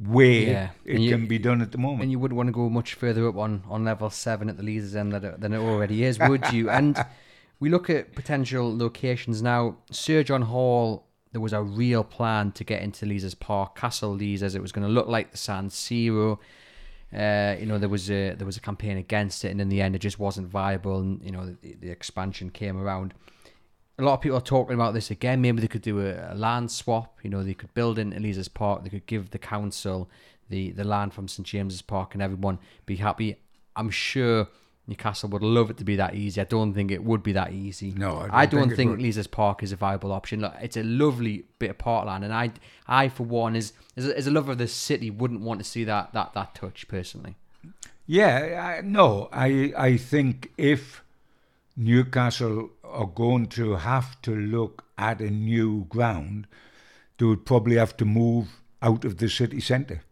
[0.00, 2.04] way Yeah, it you- can be done at the moment.
[2.04, 4.62] And you wouldn't want to go much further up on, on level seven at the
[4.62, 6.70] Leazes end than it, than it already is, would you?
[6.78, 7.04] and
[7.60, 9.76] we look at potential locations now.
[9.90, 14.54] Sir John Hall, there was a real plan to get into Leazes Park, Castle Leazes.
[14.54, 16.38] It was going to look like the San Siro.
[17.14, 19.82] Uh, you know, there was a there was a campaign against it, and in the
[19.82, 20.98] end, it just wasn't viable.
[20.98, 23.12] And you know, the, the expansion came around.
[23.98, 25.40] A lot of people are talking about this again.
[25.40, 27.18] Maybe they could do a, a land swap.
[27.22, 28.84] You know, they could build in Leazes Park.
[28.84, 30.10] They could give the council
[30.48, 33.38] the, the land from St James's Park, and everyone be happy.
[33.74, 34.48] I'm sure
[34.86, 36.40] Newcastle would love it to be that easy.
[36.40, 37.92] I don't think it would be that easy.
[37.92, 40.40] No, I don't I don't think think Park is a viable option.
[40.40, 42.52] Look, it's a lovely bit of parkland, and I,
[42.86, 45.64] I for one, is as a, as a lover of the city, wouldn't want to
[45.64, 47.34] see that that that touch personally.
[48.06, 51.02] Yeah, I, no, I I think if
[51.76, 56.46] Newcastle are going to have to look at a new ground,
[57.18, 60.02] they would probably have to move out of the city centre.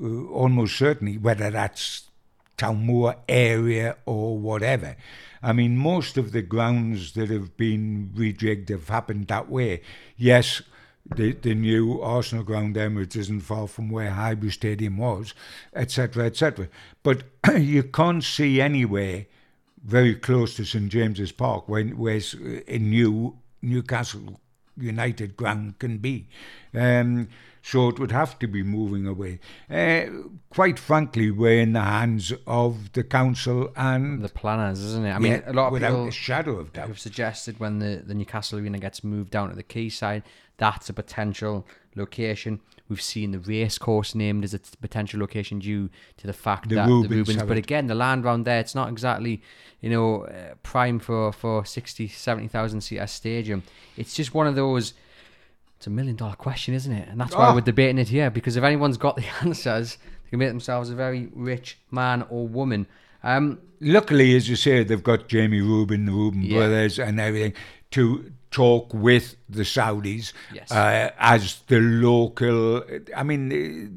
[0.00, 2.10] Uh, almost certainly, whether that's
[2.56, 4.94] Townmoor area or whatever.
[5.42, 9.80] I mean, most of the grounds that have been rejigged have happened that way.
[10.18, 10.60] Yes,
[11.06, 15.32] the, the new Arsenal ground Emirates isn't far from where Highbury Stadium was,
[15.74, 16.68] etc., etc.
[17.02, 17.22] But
[17.56, 19.24] you can't see anywhere
[19.82, 22.34] very close to St James's Park when where's
[22.68, 24.40] a new Newcastle
[24.76, 26.28] United ground can be.
[26.74, 27.28] Um,
[27.62, 29.38] so it would have to be moving away.
[29.70, 30.06] Uh,
[30.48, 35.12] quite frankly, we're in the hands of the council and The planners, isn't it?
[35.12, 36.88] I mean, yeah, a lot of without people a shadow of doubt.
[36.88, 40.22] have suggested when the, the Newcastle Arena gets moved down to the quayside,
[40.56, 41.66] that's a potential
[41.96, 42.60] location.
[42.90, 46.74] We've seen the race course named as a potential location due to the fact The
[46.74, 47.42] that Reubens the Reubens.
[47.44, 49.40] But again, the land round there, it's not exactly,
[49.80, 53.62] you know, uh, prime for for 60, 70,000 seater stadium.
[53.96, 54.92] It's just one of those.
[55.76, 57.08] It's a million dollar question, isn't it?
[57.08, 57.54] And that's why Oh.
[57.54, 60.94] we're debating it here because if anyone's got the answers, they can make themselves a
[60.96, 62.86] very rich man or woman.
[63.22, 66.58] Um, Luckily, as you say, they've got Jamie Reuben, the Reuben Yeah.
[66.58, 67.54] brothers, and everything
[67.92, 70.70] to talk with the Saudis Yes.
[70.72, 72.84] uh, as the local.
[73.16, 73.88] I mean, eh,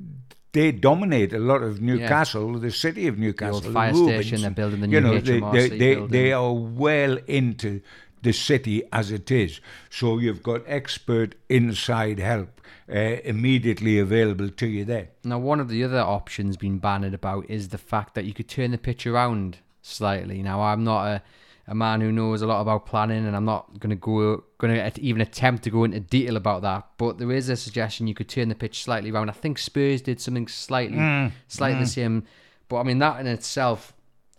[0.51, 3.55] they dominate a lot of Newcastle, the city of Newcastle.
[3.55, 6.33] old fire Reubens, station, they're building the you new know, they, HMRC they, they, they
[6.33, 7.81] are well into
[8.21, 9.59] the city as it is.
[9.89, 15.09] So you've got expert inside help uh, immediately available to you there.
[15.23, 18.47] Now, one of the other options being bannered about is the fact that you could
[18.47, 20.41] turn the pitch around slightly.
[20.41, 21.21] Now, I'm not a,
[21.67, 24.75] a man who knows a lot about planning, and I'm not going to go going
[24.75, 26.87] to even attempt to go into detail about that.
[26.97, 29.29] But there is a suggestion you could turn the pitch slightly around.
[29.29, 31.27] I think Spurs did something slightly, hmm.
[31.47, 31.89] slightly the hmm.
[31.89, 32.23] same.
[32.67, 33.93] But I mean, that in itself,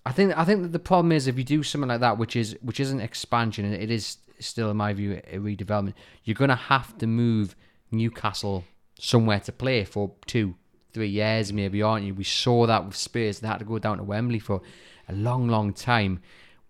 [0.04, 2.36] I think I think that the problem is if you do something like that, which
[2.36, 5.94] is which isn't expansion, and it is still, in my view, a redevelopment.
[6.24, 7.56] You're going to have to move
[7.90, 8.64] Newcastle
[8.98, 10.56] somewhere to play for two,
[10.92, 12.14] three years, maybe, aren't you?
[12.14, 14.60] We saw that with Spurs; they had to go down to Wembley for
[15.08, 16.20] a long, long time.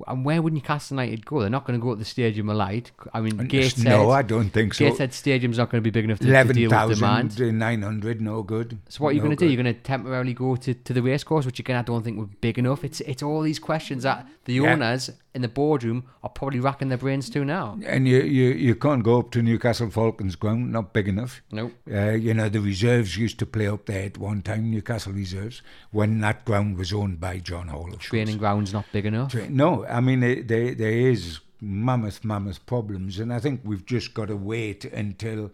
[0.09, 1.41] And where would Newcastle United go?
[1.41, 2.91] They're not going to go to the Stadium of Light.
[3.13, 3.85] I mean, Gateshead.
[3.85, 4.85] no, I don't think so.
[4.89, 7.39] Gateshead Stadium's not going to be big enough to, to deal with demand.
[7.39, 8.79] 11,900, no good.
[8.89, 9.51] So what are you No going to do?
[9.53, 12.19] You're going to temporarily go to, to the race course, which again I don't think
[12.19, 12.85] would be big enough.
[12.85, 14.73] It's it's all these questions that the Yeah.
[14.73, 17.77] owners in the boardroom are probably racking their brains to now.
[17.85, 21.43] And you, you, you can't go up to Newcastle Falcons ground, not big enough.
[21.51, 21.73] Nope.
[21.93, 25.61] Uh, you know, the reserves used to play up there at one time, Newcastle reserves,
[25.91, 27.91] when that ground was owned by John Hall.
[27.99, 29.33] Training ground's not big enough.
[29.33, 29.49] course.
[29.51, 33.19] No, I mean, there, there is mammoth, mammoth problems.
[33.19, 35.51] And I think we've just got to wait until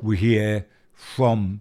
[0.00, 1.60] we hear from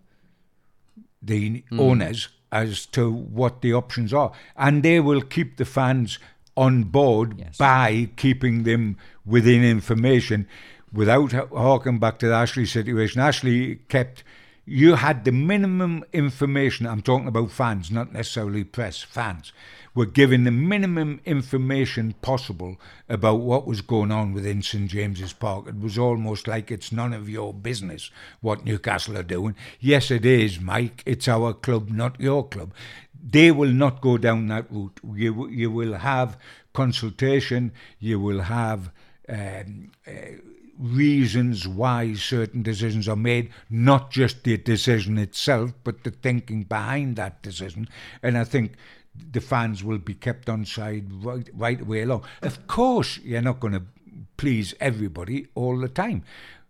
[1.21, 1.79] the Hmm.
[1.79, 4.31] owners as to what the options are.
[4.55, 6.19] And they will keep the fans
[6.55, 7.57] on board Yes.
[7.57, 10.47] by keeping them within information
[10.91, 13.19] without harking back to the Ashley situation.
[13.21, 14.23] Ashley kept,
[14.65, 16.85] you had the minimum information.
[16.85, 19.51] I'm talking about fans, not necessarily press, fans.
[19.95, 25.67] Were given the minimum information possible about what was going on within St James's Park.
[25.67, 28.09] It was almost like it's none of your business
[28.41, 29.55] what Newcastle are doing.
[29.79, 31.03] Yes, it is, Mike.
[31.05, 32.73] It's our club, not your club
[33.25, 34.99] they will not go down that route.
[35.15, 36.37] You you will have
[36.73, 37.71] consultation.
[37.99, 38.91] You will have
[39.29, 40.11] um, uh,
[40.77, 47.15] reasons why certain decisions are made, not just the decision itself, but the thinking behind
[47.15, 47.87] that decision.
[48.21, 48.73] And I think
[49.31, 52.23] the fans will be kept on side right right away along.
[52.41, 53.83] Of course, you're not going to
[54.37, 56.23] please everybody all the time.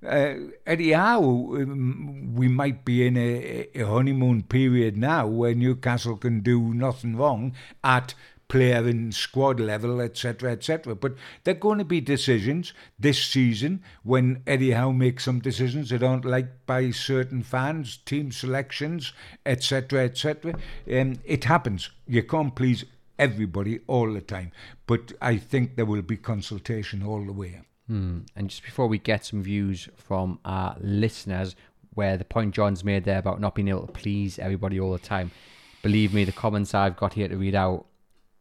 [0.05, 0.35] Uh,
[0.67, 6.73] anyhow, um, we might be in a, a honeymoon period now where Newcastle can do
[6.73, 7.53] nothing wrong
[7.83, 8.13] at
[8.53, 10.93] player and squad level, etc., etc.
[10.93, 15.89] But there are going to be decisions this season when Eddie Howe makes some decisions
[15.89, 19.11] that aren't liked by certain fans, team selections,
[19.43, 20.53] etc., etc.
[20.87, 21.89] Um, it happens.
[22.05, 22.85] You can't please
[23.17, 24.51] everybody all the time,
[24.85, 27.59] but I think there will be consultation all the way.
[27.87, 28.19] Hmm.
[28.35, 31.55] And just before we get some views from our listeners,
[31.95, 34.99] where the point John's made there about not being able to please everybody all the
[34.99, 35.31] time,
[35.81, 37.87] believe me, the comments I've got here to read out,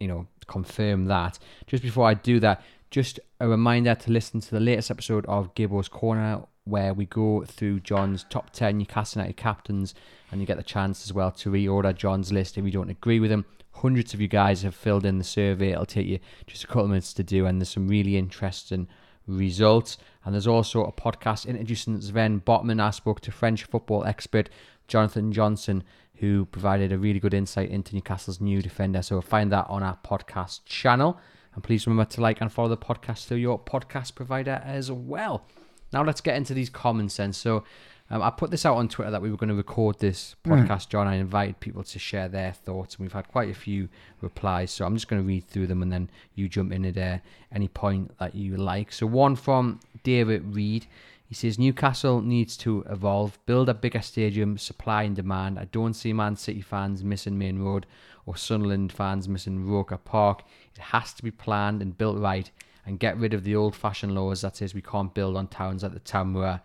[0.02, 1.38] you know, confirm that.
[1.66, 5.54] Just before I do that, just a reminder to listen to the latest episode of
[5.54, 9.94] Gibbo's Corner, where we go through John's top 10 Newcastle United captains,
[10.30, 13.20] and you get the chance as well to reorder John's list if you don't agree
[13.20, 13.44] with him.
[13.76, 15.70] Hundreds of you guys have filled in the survey.
[15.70, 18.88] It'll take you just a couple of minutes to do, and there's some really interesting
[19.26, 19.98] results.
[20.24, 22.80] And there's also a podcast introducing Sven Botman.
[22.80, 24.50] I spoke to French football expert
[24.88, 25.84] Jonathan Johnson,
[26.22, 29.02] who provided a really good insight into Newcastle's new defender.
[29.02, 31.18] So find that on our podcast channel.
[31.52, 35.44] And please remember to like and follow the podcast through your podcast provider as well.
[35.92, 37.36] Now let's get into these common sense.
[37.36, 37.64] So
[38.08, 40.90] um, I put this out on Twitter that we were going to record this podcast,
[40.90, 41.08] John.
[41.08, 43.88] I invited people to share their thoughts, and we've had quite a few
[44.20, 44.70] replies.
[44.70, 47.18] So I'm just going to read through them, and then you jump in at uh,
[47.52, 48.92] any point that you like.
[48.92, 50.86] So one from David Reed.
[51.32, 55.58] He says Newcastle needs to evolve, build a bigger stadium, supply and demand.
[55.58, 57.86] I don't see Man City fans missing Maine Road
[58.26, 60.42] or Sunderland fans missing Roker Park.
[60.74, 62.50] It has to be planned and built right
[62.84, 65.82] and get rid of the old fashioned laws that says we can't build on towns
[65.82, 66.60] like the Town Moor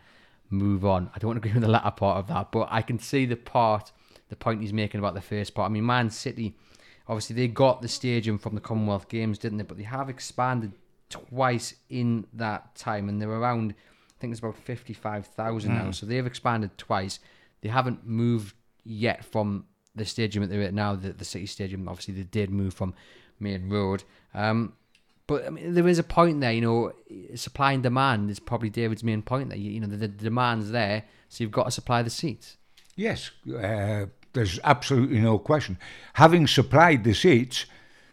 [0.50, 1.12] move on.
[1.16, 3.94] I don't agree with the latter part of that, but I can see the part,
[4.28, 5.72] the point he's making about the first part.
[5.72, 6.58] I mean, Man City,
[7.08, 9.64] obviously they got the stadium from the Commonwealth Games, didn't they?
[9.64, 10.74] But they have expanded
[11.10, 13.74] twice in that time, and they're around.
[14.18, 15.92] I think it's about fifty-five thousand now.
[15.92, 17.20] So they've expanded twice.
[17.62, 19.66] they haven't moved yet from
[19.96, 21.88] the stadium that they're at now, the, the City Stadium.
[21.88, 22.94] Obviously, they did move from
[23.40, 24.04] Maine Road.
[24.34, 24.74] Um,
[25.28, 26.94] but I mean, there is a point there, you know,
[27.36, 29.58] supply and demand is probably David's main point there.
[29.58, 32.58] You, you know, the, the demand's there, so you've got to supply the seats.
[32.96, 35.78] Yes, uh, there's absolutely no question.
[36.14, 37.66] Having supplied the seats,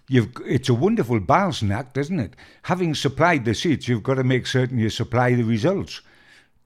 [0.09, 2.35] you've it's a wonderful balancing act, isn't it?
[2.63, 6.01] Having supplied the seats, you've got to make certain you supply the results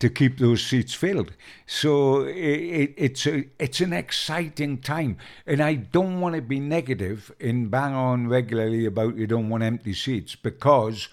[0.00, 1.32] to keep those seats filled.
[1.66, 5.16] So it, it, it's a, it's an exciting time,
[5.46, 9.64] and I don't want to be negative and bang on regularly about you don't want
[9.64, 11.08] empty seats because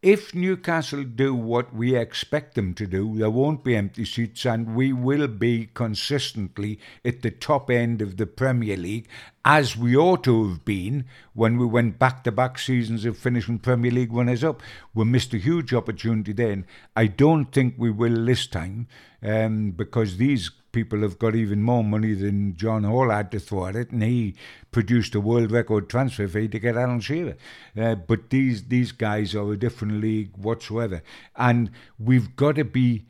[0.00, 4.76] if Newcastle do what we expect them to do, there won't be empty seats and
[4.76, 9.08] we will be consistently at the top end of the Premier League,
[9.44, 13.58] as we ought to have been when we went back to back seasons of finishing
[13.58, 14.62] Premier League runners up.
[14.94, 16.64] We missed a huge opportunity then.
[16.94, 18.86] I don't think we will this time
[19.20, 23.66] um, because these people have got even more money than John Hall had to throw
[23.66, 24.34] at it, and he
[24.70, 27.36] produced a world record transfer fee to get Alan Shearer.
[27.76, 31.02] Uh, but these these guys are a different league whatsoever,
[31.34, 33.06] and we've got to be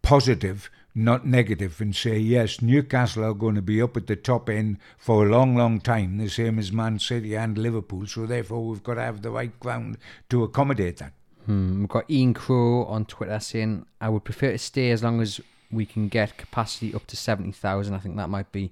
[0.00, 4.48] positive, not negative, and say yes, Newcastle are going to be up at the top
[4.48, 8.06] end for a long, long time, the same as Man City and Liverpool.
[8.06, 9.98] So therefore, we've got to have the right ground
[10.30, 11.12] to accommodate that.
[11.46, 15.20] Hmm, we've got Ian Crow on Twitter saying, I would prefer to stay as long
[15.20, 15.40] as
[15.72, 17.94] we can get capacity up to 70,000.
[17.94, 18.70] I think that might be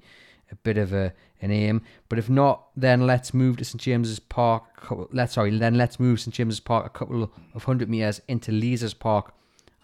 [0.53, 1.83] a bit of a an aim.
[2.09, 4.65] But if not, then let's move to St James's Park.
[5.13, 8.99] Let's sorry, then let's move St James's Park a couple of hundred meters into Leazes
[8.99, 9.33] Park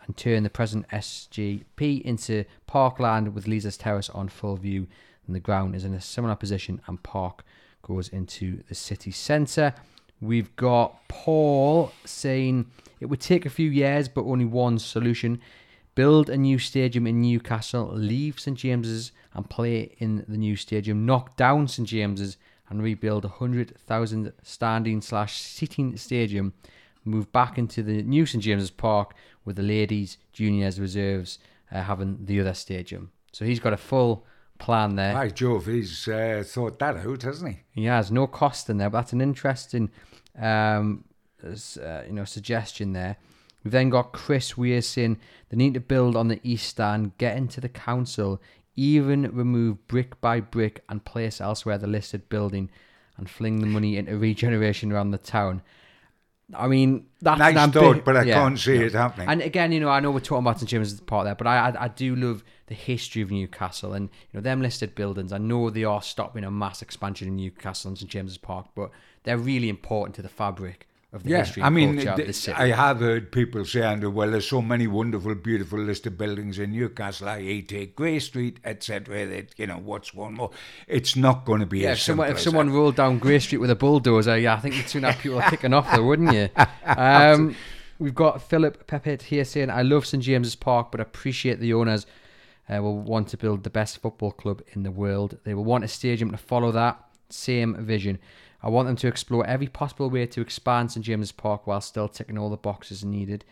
[0.05, 4.87] and turn the present SGP into parkland with Leazes Terrace on full view.
[5.27, 7.45] And the ground is in a similar position, and Park
[7.83, 9.75] goes into the city centre.
[10.21, 15.41] We've got Paul saying it would take a few years, but only one solution
[15.97, 21.05] build a new stadium in Newcastle, leave St James's and play in the new stadium,
[21.05, 22.37] knock down St James's
[22.69, 26.53] and rebuild a 100,000 standing slash seating stadium,
[27.05, 31.39] move back into the new St James's Park with the ladies, juniors, reserves
[31.73, 33.11] uh, having the other stadium.
[33.33, 34.27] So he's got a full
[34.59, 35.15] plan there.
[35.15, 37.61] By Jove, he's uh, thought that out, hasn't he?
[37.71, 39.91] He has no cost in there, but that's an interesting,
[40.39, 41.05] um,
[41.43, 43.17] uh, you know, suggestion there.
[43.67, 47.37] We've then got Chris Weir saying they need to build on the east stand, get
[47.37, 48.41] into the council,
[48.77, 52.71] even remove brick by brick and place elsewhere the listed building
[53.17, 55.63] and fling the money into regeneration around the town.
[56.55, 58.83] I mean, that's nice ambi- thought, but I yeah, can't see yeah.
[58.83, 59.29] it happening.
[59.29, 61.71] And again, you know, I know we're talking about St James's Park there, but I,
[61.71, 65.33] I I do love the history of Newcastle and you know them listed buildings.
[65.33, 68.93] I know they are stopping a mass expansion in Newcastle and St James's Park, but
[69.25, 71.63] they're really important to the fabric of the yeah, history.
[71.63, 72.57] I mean, th- the city.
[72.57, 76.73] I have heard people say, Andrew, well, there's so many wonderful, beautiful listed buildings in
[76.73, 77.63] Newcastle, i.e.
[77.95, 80.51] Grey Street, etc., that, you know, what's one more?
[80.87, 83.59] It's not going to be Yeah, as if someone, if someone rolled down Grey Street
[83.59, 86.49] with a bulldozer, yeah, I think you'd soon have people kicking off there, wouldn't you?
[86.85, 87.57] Um,
[87.99, 91.75] we've got Philip Pepet here saying, I love St James's Park, but I appreciate the
[91.75, 92.07] owners
[92.69, 95.39] uh, will want to build the best football club in the world.
[95.45, 98.19] They will want a stadium to follow that same vision.
[98.67, 102.09] I want them to explore every possible way to expand St James's Park while still
[102.09, 103.45] ticking all the boxes needed.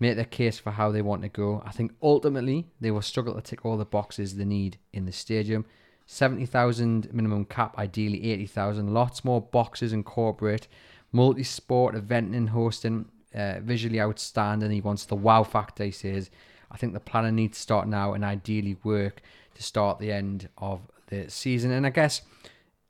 [0.00, 1.62] Make their case for how they want to go.
[1.66, 5.12] I think ultimately they will struggle to tick all the boxes they need in the
[5.12, 5.66] stadium.
[6.06, 8.94] 70,000 minimum cap, ideally 80,000.
[8.94, 10.68] Lots more boxes and corporate.
[11.12, 13.10] Multi sport, eventing and hosting.
[13.34, 14.70] Uh, visually outstanding.
[14.70, 16.30] He wants the wow factor, he says.
[16.70, 19.20] I think the planning needs to start now and ideally work
[19.54, 21.72] to start the end of the season.
[21.72, 22.22] And I guess,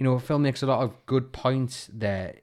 [0.03, 2.41] you know, Phil makes a lot of good points there.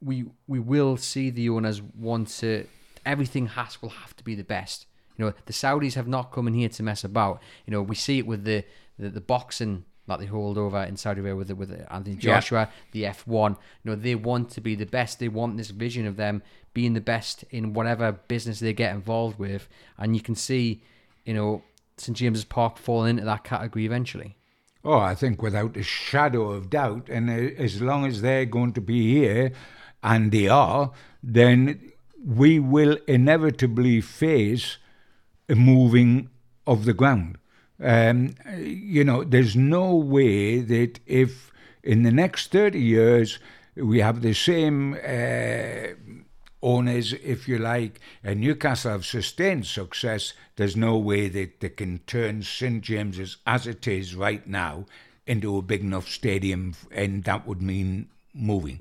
[0.00, 2.68] We we will see the owners want to
[3.04, 4.86] everything has will have to be the best.
[5.16, 7.42] You know, the Saudis have not come in here to mess about.
[7.66, 8.64] You know, we see it with the
[9.00, 12.34] the, the boxing that they hold over in Saudi Arabia with with Anthony Yeah.
[12.34, 13.50] Joshua, the F1.
[13.82, 15.18] You know, they want to be the best.
[15.18, 16.40] They want this vision of them
[16.72, 20.84] being the best in whatever business they get involved with, and you can see,
[21.24, 21.64] you know,
[21.96, 24.36] St James's Park falling into that category eventually.
[24.84, 28.72] Oh, I think without a shadow of doubt, and uh, as long as they're going
[28.72, 29.52] to be here,
[30.02, 30.90] and they are,
[31.22, 31.92] then
[32.24, 34.78] we will inevitably face
[35.48, 36.28] a moving
[36.66, 37.38] of the ground.
[37.80, 41.52] Um, you know, there's no way that if
[41.82, 43.38] in the next 30 years
[43.76, 45.94] we have the same uh,
[46.62, 51.98] owners, if you like, and Newcastle have sustained success, there's no way that they can
[52.06, 54.86] turn St James's as it is right now
[55.26, 58.80] into a big enough stadium, and that would mean moving.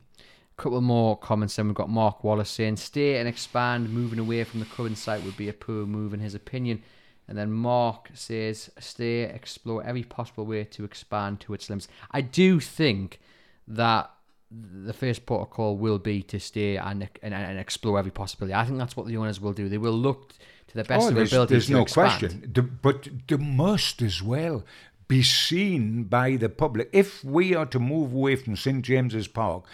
[0.57, 4.43] A couple more comments then we've got Mark Wallace saying stay and expand moving away
[4.43, 6.83] from the current site would be a poor move in his opinion
[7.31, 11.87] And then Mark says, stay, explore every possible way to expand to its limits.
[12.11, 13.21] I do think
[13.67, 14.11] that
[14.51, 18.53] the first protocol will be to stay and, and, and explore every possibility.
[18.53, 19.69] I think that's what the owners will do.
[19.69, 20.33] They will look
[20.67, 22.19] to the best oh, of their ability there's to no expand.
[22.19, 22.51] question.
[22.53, 24.63] The, but they must as well
[25.07, 26.89] be seen by the public.
[26.91, 29.65] If we are to move away from St James's Park,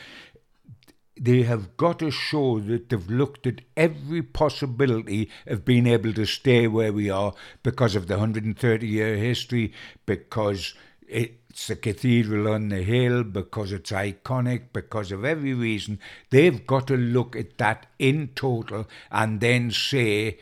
[1.19, 6.25] they have got to show that they've looked at every possibility of being able to
[6.25, 9.73] stay where we are because of the 130 year history,
[10.05, 10.75] because
[11.57, 15.99] it's the cathedral on the hill, because it's iconic, because of every reason.
[16.29, 20.37] They've got to look at that in total and then say,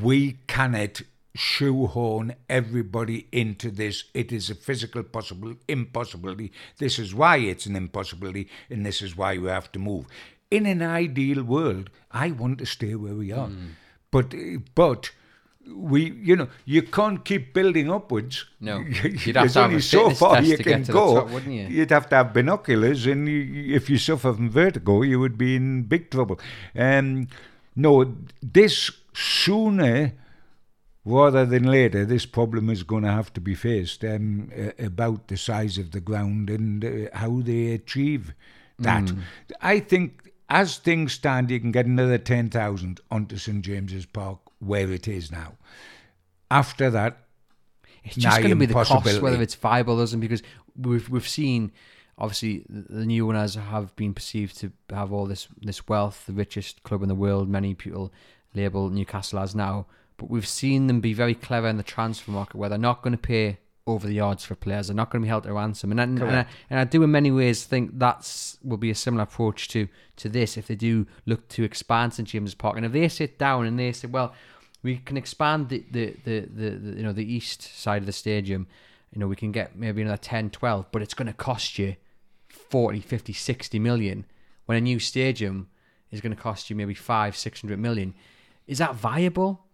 [0.00, 1.02] we cannot
[1.34, 4.04] shoehorn everybody into this.
[4.14, 6.52] It is a physical possible impossibility.
[6.78, 10.06] This is why it's an impossibility, and this is why we have to move.
[10.52, 13.70] In an ideal world, I want to stay where we are, hmm.
[14.12, 14.32] but
[14.76, 15.10] but
[15.66, 18.44] we, you know, you can't keep building upwards.
[18.60, 18.78] No.
[19.02, 21.14] You'd have There's to have only so far you can get to the go.
[21.14, 21.66] top, wouldn't you?
[21.66, 25.56] You'd have to have binoculars, and you, if you suffer from vertigo, you would be
[25.56, 26.38] in big trouble.
[26.76, 27.28] Um,
[27.76, 30.12] no, this sooner
[31.04, 35.36] rather than later, this problem is going to have to be faced um, about the
[35.36, 38.34] size of the ground and uh, how they achieve
[38.78, 39.12] that.
[39.60, 44.90] I think as things stand, you can get another 10,000 onto St James's Park where
[44.92, 45.54] it is now.
[46.50, 47.18] After that,
[48.04, 50.42] It's just going to be the cost, whether it's viable or doesn't, because
[50.76, 51.72] we've we've seen
[52.18, 56.32] obviously the the new owners have been perceived to have all this this wealth, the
[56.32, 57.48] richest club in the world.
[57.48, 58.12] Many people
[58.54, 59.86] label Newcastle as now,
[60.16, 63.16] but we've seen them be very clever in the transfer market, where they're not going
[63.16, 64.88] to pay over the odds for players.
[64.88, 67.02] They're not going to be held to ransom, and I, and, I, and I do
[67.02, 70.74] in many ways think that's will be a similar approach to to this if they
[70.74, 74.08] do look to expand St James's Park, and if they sit down and they say,
[74.08, 74.34] well
[74.82, 78.12] we can expand the, the, the, the, the you know the east side of the
[78.12, 78.66] stadium
[79.12, 81.96] you know we can get maybe another 10 12 but it's going to cost you
[82.50, 84.26] 40 50 60 million
[84.66, 85.68] when a new stadium
[86.14, 88.14] is going to cost you maybe 5 600 million.
[88.66, 89.66] Is that viable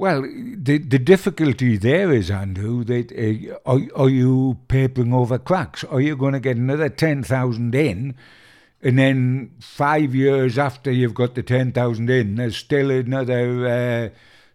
[0.00, 5.84] Well, the the difficulty there is, Andrew, that uh, are, are you papering over cracks?
[5.84, 8.14] Are you going to get another 10,000 in,
[8.80, 14.08] and then five years after you've got the 10,000 in, there's still another uh,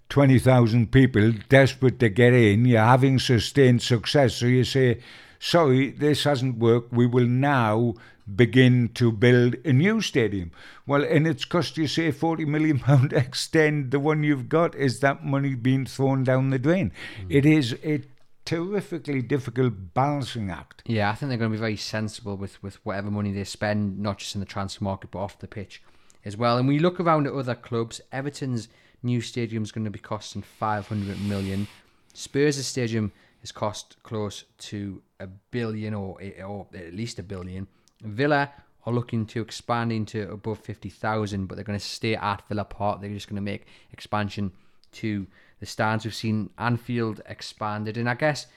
[0.10, 2.66] 20,000 people desperate to get in.
[2.66, 4.38] You're having sustained success.
[4.38, 5.00] So you say,
[5.46, 6.92] sorry, this hasn't worked.
[6.92, 7.94] We will now
[8.34, 10.52] begin to build a new stadium.
[10.88, 14.74] Well, and it's cost you, say, 40 million pound to extend the one you've got.
[14.76, 16.92] Is that money being thrown down the drain?
[17.22, 17.28] Hmm.
[17.30, 18.02] It is a
[18.44, 20.82] terrifically difficult balancing act.
[20.86, 24.00] Yeah, I think they're going to be very sensible with, with whatever money they spend,
[24.00, 25.82] not just in the transfer market, but off the pitch
[26.24, 26.58] as well.
[26.58, 28.02] And we look around at other clubs.
[28.12, 28.68] Everton's
[29.04, 31.68] new stadium is going to be costing 500 million.
[32.14, 33.12] Spurs' stadium
[33.44, 37.68] is cost close to a billion or, or at least a billion.
[38.02, 38.52] Villa
[38.86, 43.02] are looking to expand into above 50,000, but they're going to stay at Villa Park.
[43.02, 44.52] They're just going to make expansion
[44.94, 45.28] to
[45.60, 46.06] the stands.
[46.06, 47.98] We've seen Anfield expanded.
[47.98, 48.48] And I guess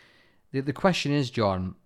[0.53, 1.77] the, the question is, John,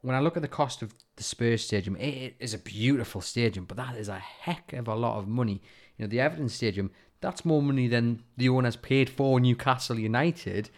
[0.00, 3.20] when I look at the cost of the Spurs stadium, it, it is a beautiful
[3.20, 5.62] stadium, but that is a heck of a lot of money.
[5.96, 6.90] You know, the Everton stadium,
[7.20, 10.70] that's more money than the owners paid for Newcastle United.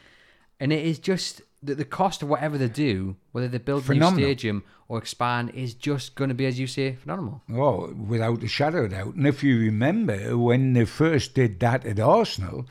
[0.58, 3.94] And it is just the, the cost of whatever they do, whether they build a
[3.94, 7.42] new stadium or expand, is just going to be, as you say, phenomenal.
[7.52, 9.14] Oh, without a shadow of doubt.
[9.14, 12.66] And if you remember, when they first did that at Arsenal,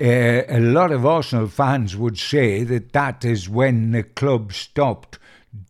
[0.00, 5.18] uh, a lot of Arsenal fans would say that that is when the club stopped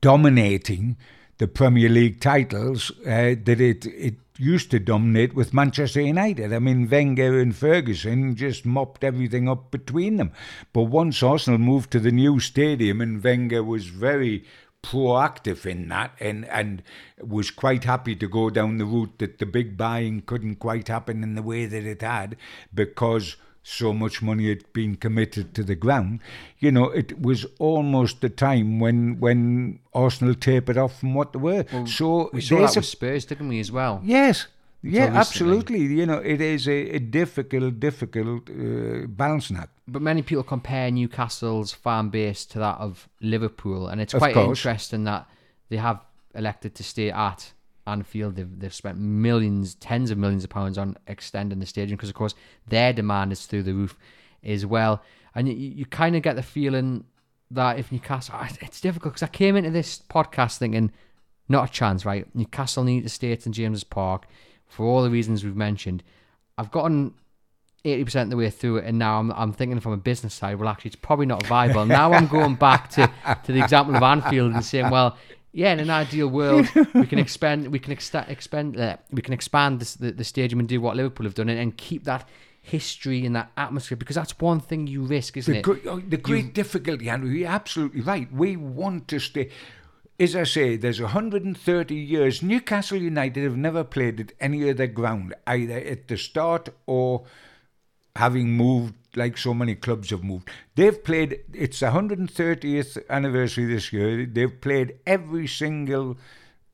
[0.00, 0.96] dominating
[1.38, 6.52] the Premier League titles uh, that it it used to dominate with Manchester United.
[6.52, 10.32] I mean, Wenger and Ferguson just mopped everything up between them.
[10.72, 14.44] But once Arsenal moved to the new stadium, and Wenger was very
[14.82, 16.82] proactive in that and and
[17.18, 21.22] was quite happy to go down the route that the big buying couldn't quite happen
[21.22, 22.36] in the way that it had
[22.74, 26.20] because so much money had been committed to the ground.
[26.58, 31.38] You know, it was almost the time when when Arsenal tapered off from what they
[31.38, 31.64] were.
[31.86, 34.00] so We saw that a with Spurs, didn't we, as well?
[34.04, 34.46] Yes.
[34.82, 35.78] Yeah, absolutely.
[35.78, 39.70] You know, it is a, a difficult, difficult uh, balancing act.
[39.88, 45.04] But many people compare Newcastle's fan base to that of Liverpool, and it's quite interesting
[45.04, 45.26] that
[45.70, 46.00] they have
[46.34, 47.54] elected to stay at
[47.86, 48.36] Anfield.
[48.36, 52.14] They've, they've spent millions, tens of millions of pounds on extending the stadium because, of
[52.14, 52.34] course,
[52.66, 53.96] their demand is through the roof
[54.42, 55.02] as well.
[55.34, 57.04] And you, you kind of get the feeling
[57.50, 60.92] that if Newcastle, it's difficult because I came into this podcast thinking,
[61.48, 62.26] not a chance, right?
[62.34, 64.26] Newcastle need to stay St James's Park
[64.66, 66.02] for all the reasons we've mentioned.
[66.56, 67.14] I've gotten
[67.84, 70.34] eighty percent of the way through it, and now I'm, I'm thinking from a business
[70.34, 70.58] side.
[70.58, 71.84] Well, actually, it's probably not viable.
[71.84, 73.10] now I'm going back to,
[73.44, 75.18] to the example of Anfield and saying, well,
[75.54, 79.32] yeah, in an ideal world, we can expand, we can exta- expand, uh, we can
[79.32, 82.28] expand this, the the stadium and do what Liverpool have done, and, and keep that
[82.60, 85.62] history and that atmosphere because that's one thing you risk, isn't The, it?
[85.62, 88.30] gr- oh, the great difficulty, Andrew, you're absolutely right.
[88.32, 89.50] We want to stay.
[90.18, 92.42] As I say, there's 130 years.
[92.42, 97.24] Newcastle United have never played at any other ground, either at the start or
[98.16, 100.50] having moved like so many clubs have moved.
[100.74, 104.26] They've played, it's the 130th anniversary this year.
[104.26, 106.16] They've played every single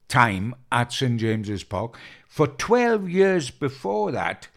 [0.09, 1.99] time at St James's Park.
[2.29, 4.49] For 12 years before that,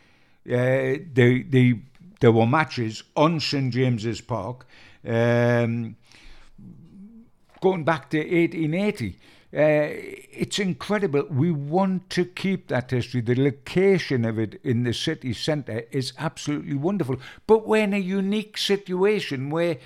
[0.47, 1.81] uh, they, they,
[2.19, 4.65] there were matches on St James's Park.
[5.05, 5.95] Um,
[7.63, 9.17] going back to 1880.
[9.55, 9.87] Uh,
[10.43, 11.25] it's incredible.
[11.29, 13.21] We want to keep that history.
[13.21, 17.17] The location of it in the city centre is absolutely wonderful.
[17.47, 19.77] But we're in a unique situation where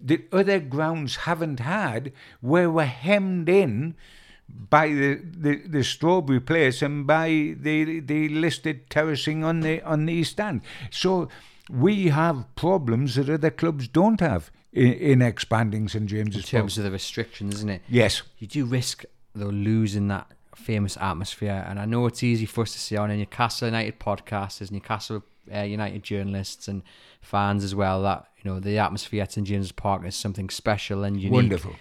[0.00, 3.96] the other grounds haven't had, where we're hemmed in
[4.48, 10.06] by the, the, the strawberry place and by the the listed terracing on the on
[10.06, 10.62] the east stand.
[10.90, 11.28] So
[11.68, 16.52] we have problems that other clubs don't have in, in expanding St James's Park.
[16.54, 17.82] in terms of the restrictions, isn't it?
[17.88, 18.22] Yes.
[18.38, 19.04] you do risk
[19.34, 21.64] though losing that famous atmosphere.
[21.68, 24.70] And I know it's easy for us to see on a Newcastle United podcast, as
[24.70, 25.22] Newcastle
[25.54, 26.82] uh, United journalists and
[27.20, 31.04] fans as well, that you know the atmosphere at St James's Park is something special
[31.04, 31.32] and unique.
[31.32, 31.76] Wonderful.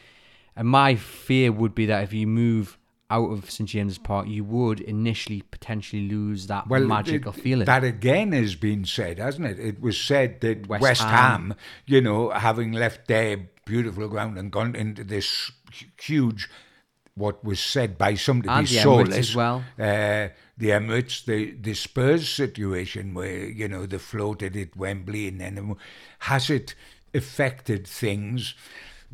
[0.55, 2.77] And my fear would be that if you move
[3.09, 7.65] out of St James's Park, you would initially potentially lose that magical it- feeling.
[7.65, 9.59] That again has been said, hasn't it?
[9.59, 11.11] It was said that West West, Ham.
[11.11, 15.51] Ham, you know, having left their beautiful ground and gone into this
[16.01, 16.49] huge,
[17.15, 19.63] what was said by some to And be the Emirates soulless, as well.
[19.79, 25.39] Uh, the Emirates, the the Spurs situation where you know they floated at Wembley, and
[25.39, 25.75] then
[26.19, 26.73] has it
[27.13, 28.55] affected things?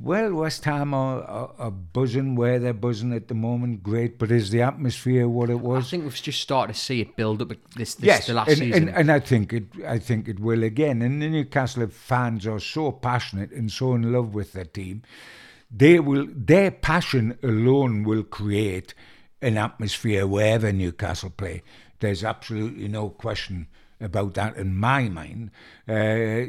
[0.03, 3.83] Well, West Ham are, are, are buzzing where they're buzzing at the moment.
[3.83, 5.85] Great, but is the atmosphere what it was?
[5.85, 8.49] I think we've just started to see it build up this, this yes, the last
[8.49, 8.87] and, season.
[8.87, 9.65] and, and I think it.
[9.87, 11.03] I think it will again.
[11.03, 15.03] And the Newcastle fans are so passionate and so in love with their team.
[15.69, 16.27] They will.
[16.29, 18.95] Their passion alone will create
[19.39, 21.61] an atmosphere wherever Newcastle play.
[21.99, 23.67] There's absolutely no question
[24.01, 25.51] about that in my mind.
[25.87, 26.45] Uh,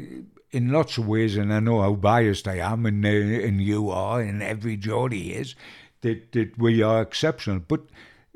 [0.51, 3.89] in lots of ways, and I know how biased I am, and uh, and you
[3.89, 5.55] are, and every Geordie is,
[6.01, 7.59] that that we are exceptional.
[7.59, 7.81] But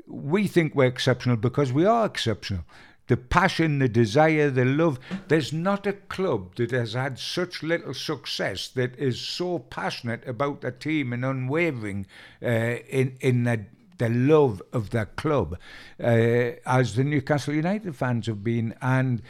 [0.06, 2.64] we think we're exceptional because we are exceptional.
[3.06, 4.98] The passion, the desire, the love.
[5.28, 10.60] There's not a club that has had such little success that is so passionate about
[10.60, 12.06] the team and unwavering
[12.42, 13.64] uh, in in the
[13.98, 15.58] the love of the club
[16.02, 18.74] uh, as the Newcastle United fans have been.
[18.80, 19.22] And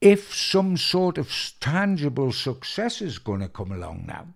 [0.00, 4.26] if some sort of tangible success is going to come along now,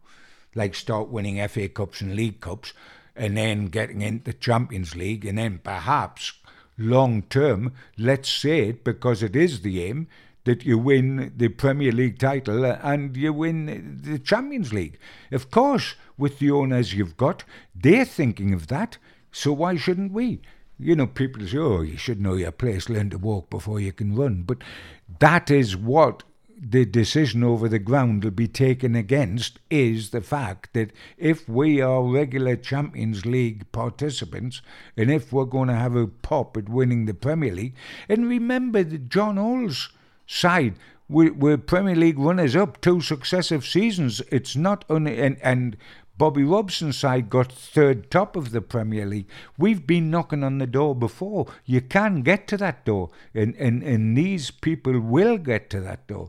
[0.55, 2.72] like start winning FA Cups and League Cups,
[3.16, 6.32] and then getting into the Champions League, and then perhaps
[6.78, 10.09] long term, let's say it because it is the aim
[10.45, 14.99] that you win the Premier League title and you win the Champions League.
[15.30, 18.97] Of course, with the owners you've got, they're thinking of that.
[19.33, 20.41] So why shouldn't we?
[20.78, 23.93] You know, people say, oh, you should know your place, learn to walk before you
[23.93, 24.43] can run.
[24.43, 24.59] But
[25.18, 26.22] that is what
[26.62, 31.81] the decision over the ground will be taken against is the fact that if we
[31.81, 34.61] are regular Champions League participants
[34.97, 37.74] and if we're going to have a pop at winning the Premier League,
[38.09, 39.89] and remember that John Hall's
[40.26, 40.74] side
[41.09, 44.20] were, were Premier League runners up two successive seasons.
[44.31, 45.76] It's not only and, and
[46.21, 49.27] Bobby Robson's side got third top of the Premier League.
[49.57, 51.47] We've been knocking on the door before.
[51.64, 56.07] You can get to that door, and, and, and these people will get to that
[56.07, 56.29] door.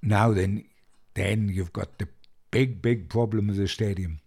[0.00, 0.66] Now then,
[1.14, 2.06] then you've got the
[2.52, 4.20] big, big problem of the stadium.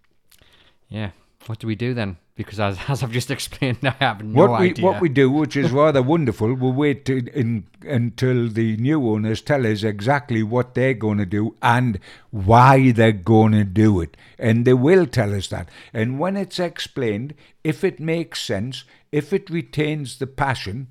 [0.90, 1.12] yeah.
[1.48, 2.18] What do we do then?
[2.36, 4.86] Because as, as I've just explained, I have no what we idea.
[4.86, 9.42] what we do, which is rather wonderful, we'll wait to, in, until the new owners
[9.42, 12.00] tell us exactly what they're going to do and
[12.32, 15.70] why they're going to do it, and they will tell us that.
[15.94, 17.34] And when it's explained,
[17.64, 20.88] if it makes sense, if it retains the passion,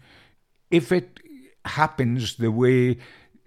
[0.71, 1.21] if it
[1.65, 2.99] happens the way,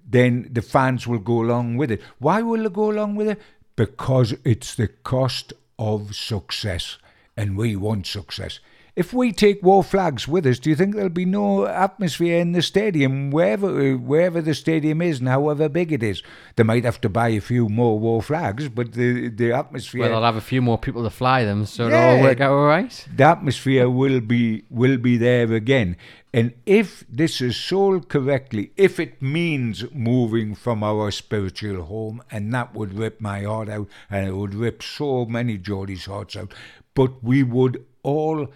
[0.07, 2.01] then the fans will go along with it.
[2.17, 3.41] Why will they go along with it?
[3.75, 6.97] Because it's the cost of success,
[7.35, 8.59] and we want success.
[8.99, 12.51] If we take war flags with us, do you think there'll be no atmosphere in
[12.51, 16.21] the stadium, wherever wherever the stadium is and however big it is?
[16.57, 20.09] They might have to buy a few more war flags, but the the atmosphere Well,
[20.09, 22.65] they'll have a few more people to fly them, so it'll all work out all
[22.65, 23.07] right.
[23.15, 25.95] the atmosphere will be will be there again.
[26.33, 32.53] And if this is sold correctly, if it means moving from our spiritual home, and
[32.53, 36.53] that would rip my heart out, and it would rip so many Geordie's hearts out,
[36.93, 38.49] but we would all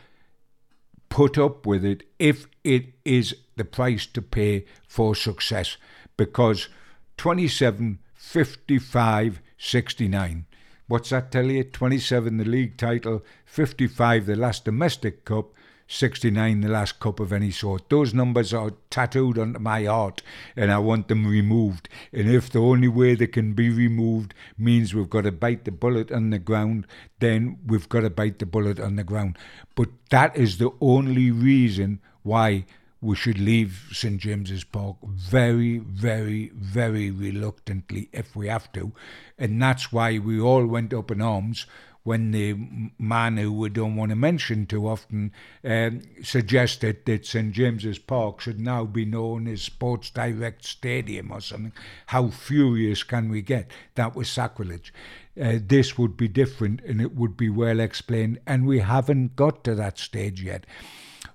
[1.14, 5.78] put up with it if it is the price to pay for success,
[6.18, 6.70] because
[7.18, 10.46] 27, 55, 69.
[10.88, 11.66] What's that tell you?
[11.66, 15.54] 27 the league title, 55 the last domestic cup,
[15.94, 17.90] 69 the last cup of any sort.
[17.90, 20.22] Those numbers are tattooed onto my heart
[20.56, 21.88] and I want them removed.
[22.12, 25.72] And if the only way they can be removed means we've got to bite the
[25.72, 26.88] bullet on the ground,
[27.20, 29.38] then we've got to bite the bullet on the ground.
[29.76, 32.66] But that is the only reason why
[33.04, 38.94] we should leave St James's Park very, very, very reluctantly if we have to.
[39.38, 41.68] And that's why we all went up in arms
[42.04, 42.54] when the
[43.00, 45.32] man who we don't want to mention too often
[45.64, 51.40] um, suggested that St James's Park should now be known as Sports Direct Stadium or
[51.40, 51.72] something.
[52.08, 53.72] How furious can we get?
[53.96, 54.94] That was sacrilege.
[55.42, 59.64] Uh, this would be different and it would be well explained, and we haven't got
[59.64, 60.66] to that stage yet.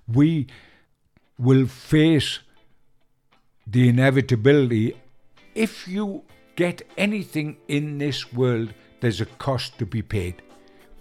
[0.07, 0.47] We
[1.37, 2.39] will face
[3.65, 4.95] the inevitability.
[5.55, 6.23] If you
[6.55, 10.41] get anything in this world, there's a cost to be paid.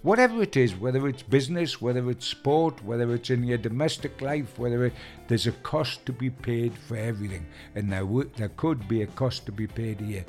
[0.02, 4.56] Whatever it is, whether it's business, whether it's sport, whether it's in your domestic life,
[4.56, 4.92] whether it,
[5.26, 7.44] there's a cost to be paid for everything,
[7.74, 10.24] and there w- there could be a cost to be paid here.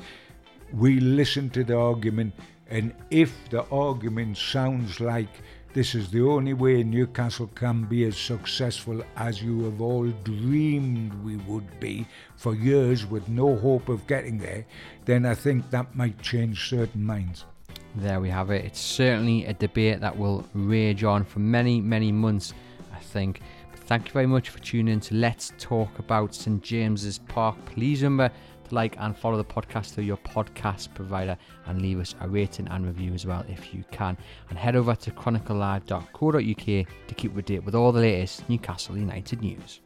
[0.73, 2.33] We listen to the argument,
[2.67, 5.29] and if the argument sounds like
[5.73, 11.13] this is the only way Newcastle can be as successful as you have all dreamed
[11.23, 12.07] we would be
[12.37, 14.65] for years with no hope of getting there,
[15.05, 17.45] then I think that might change certain minds.
[17.95, 18.65] There we have it.
[18.65, 22.53] It's certainly a debate that will rage on for many, many months,
[22.93, 23.41] I think.
[23.71, 27.57] But thank you very much for tuning in to Let's Talk About St James's Park.
[27.65, 28.33] Please remember
[28.67, 31.35] to like and follow the podcast through your podcast provider
[31.65, 34.17] and leave us a rating and review as well if you can.
[34.49, 38.97] And head over to chroniclelive.co.uk to keep up to date with all the latest Newcastle
[38.97, 39.81] United news.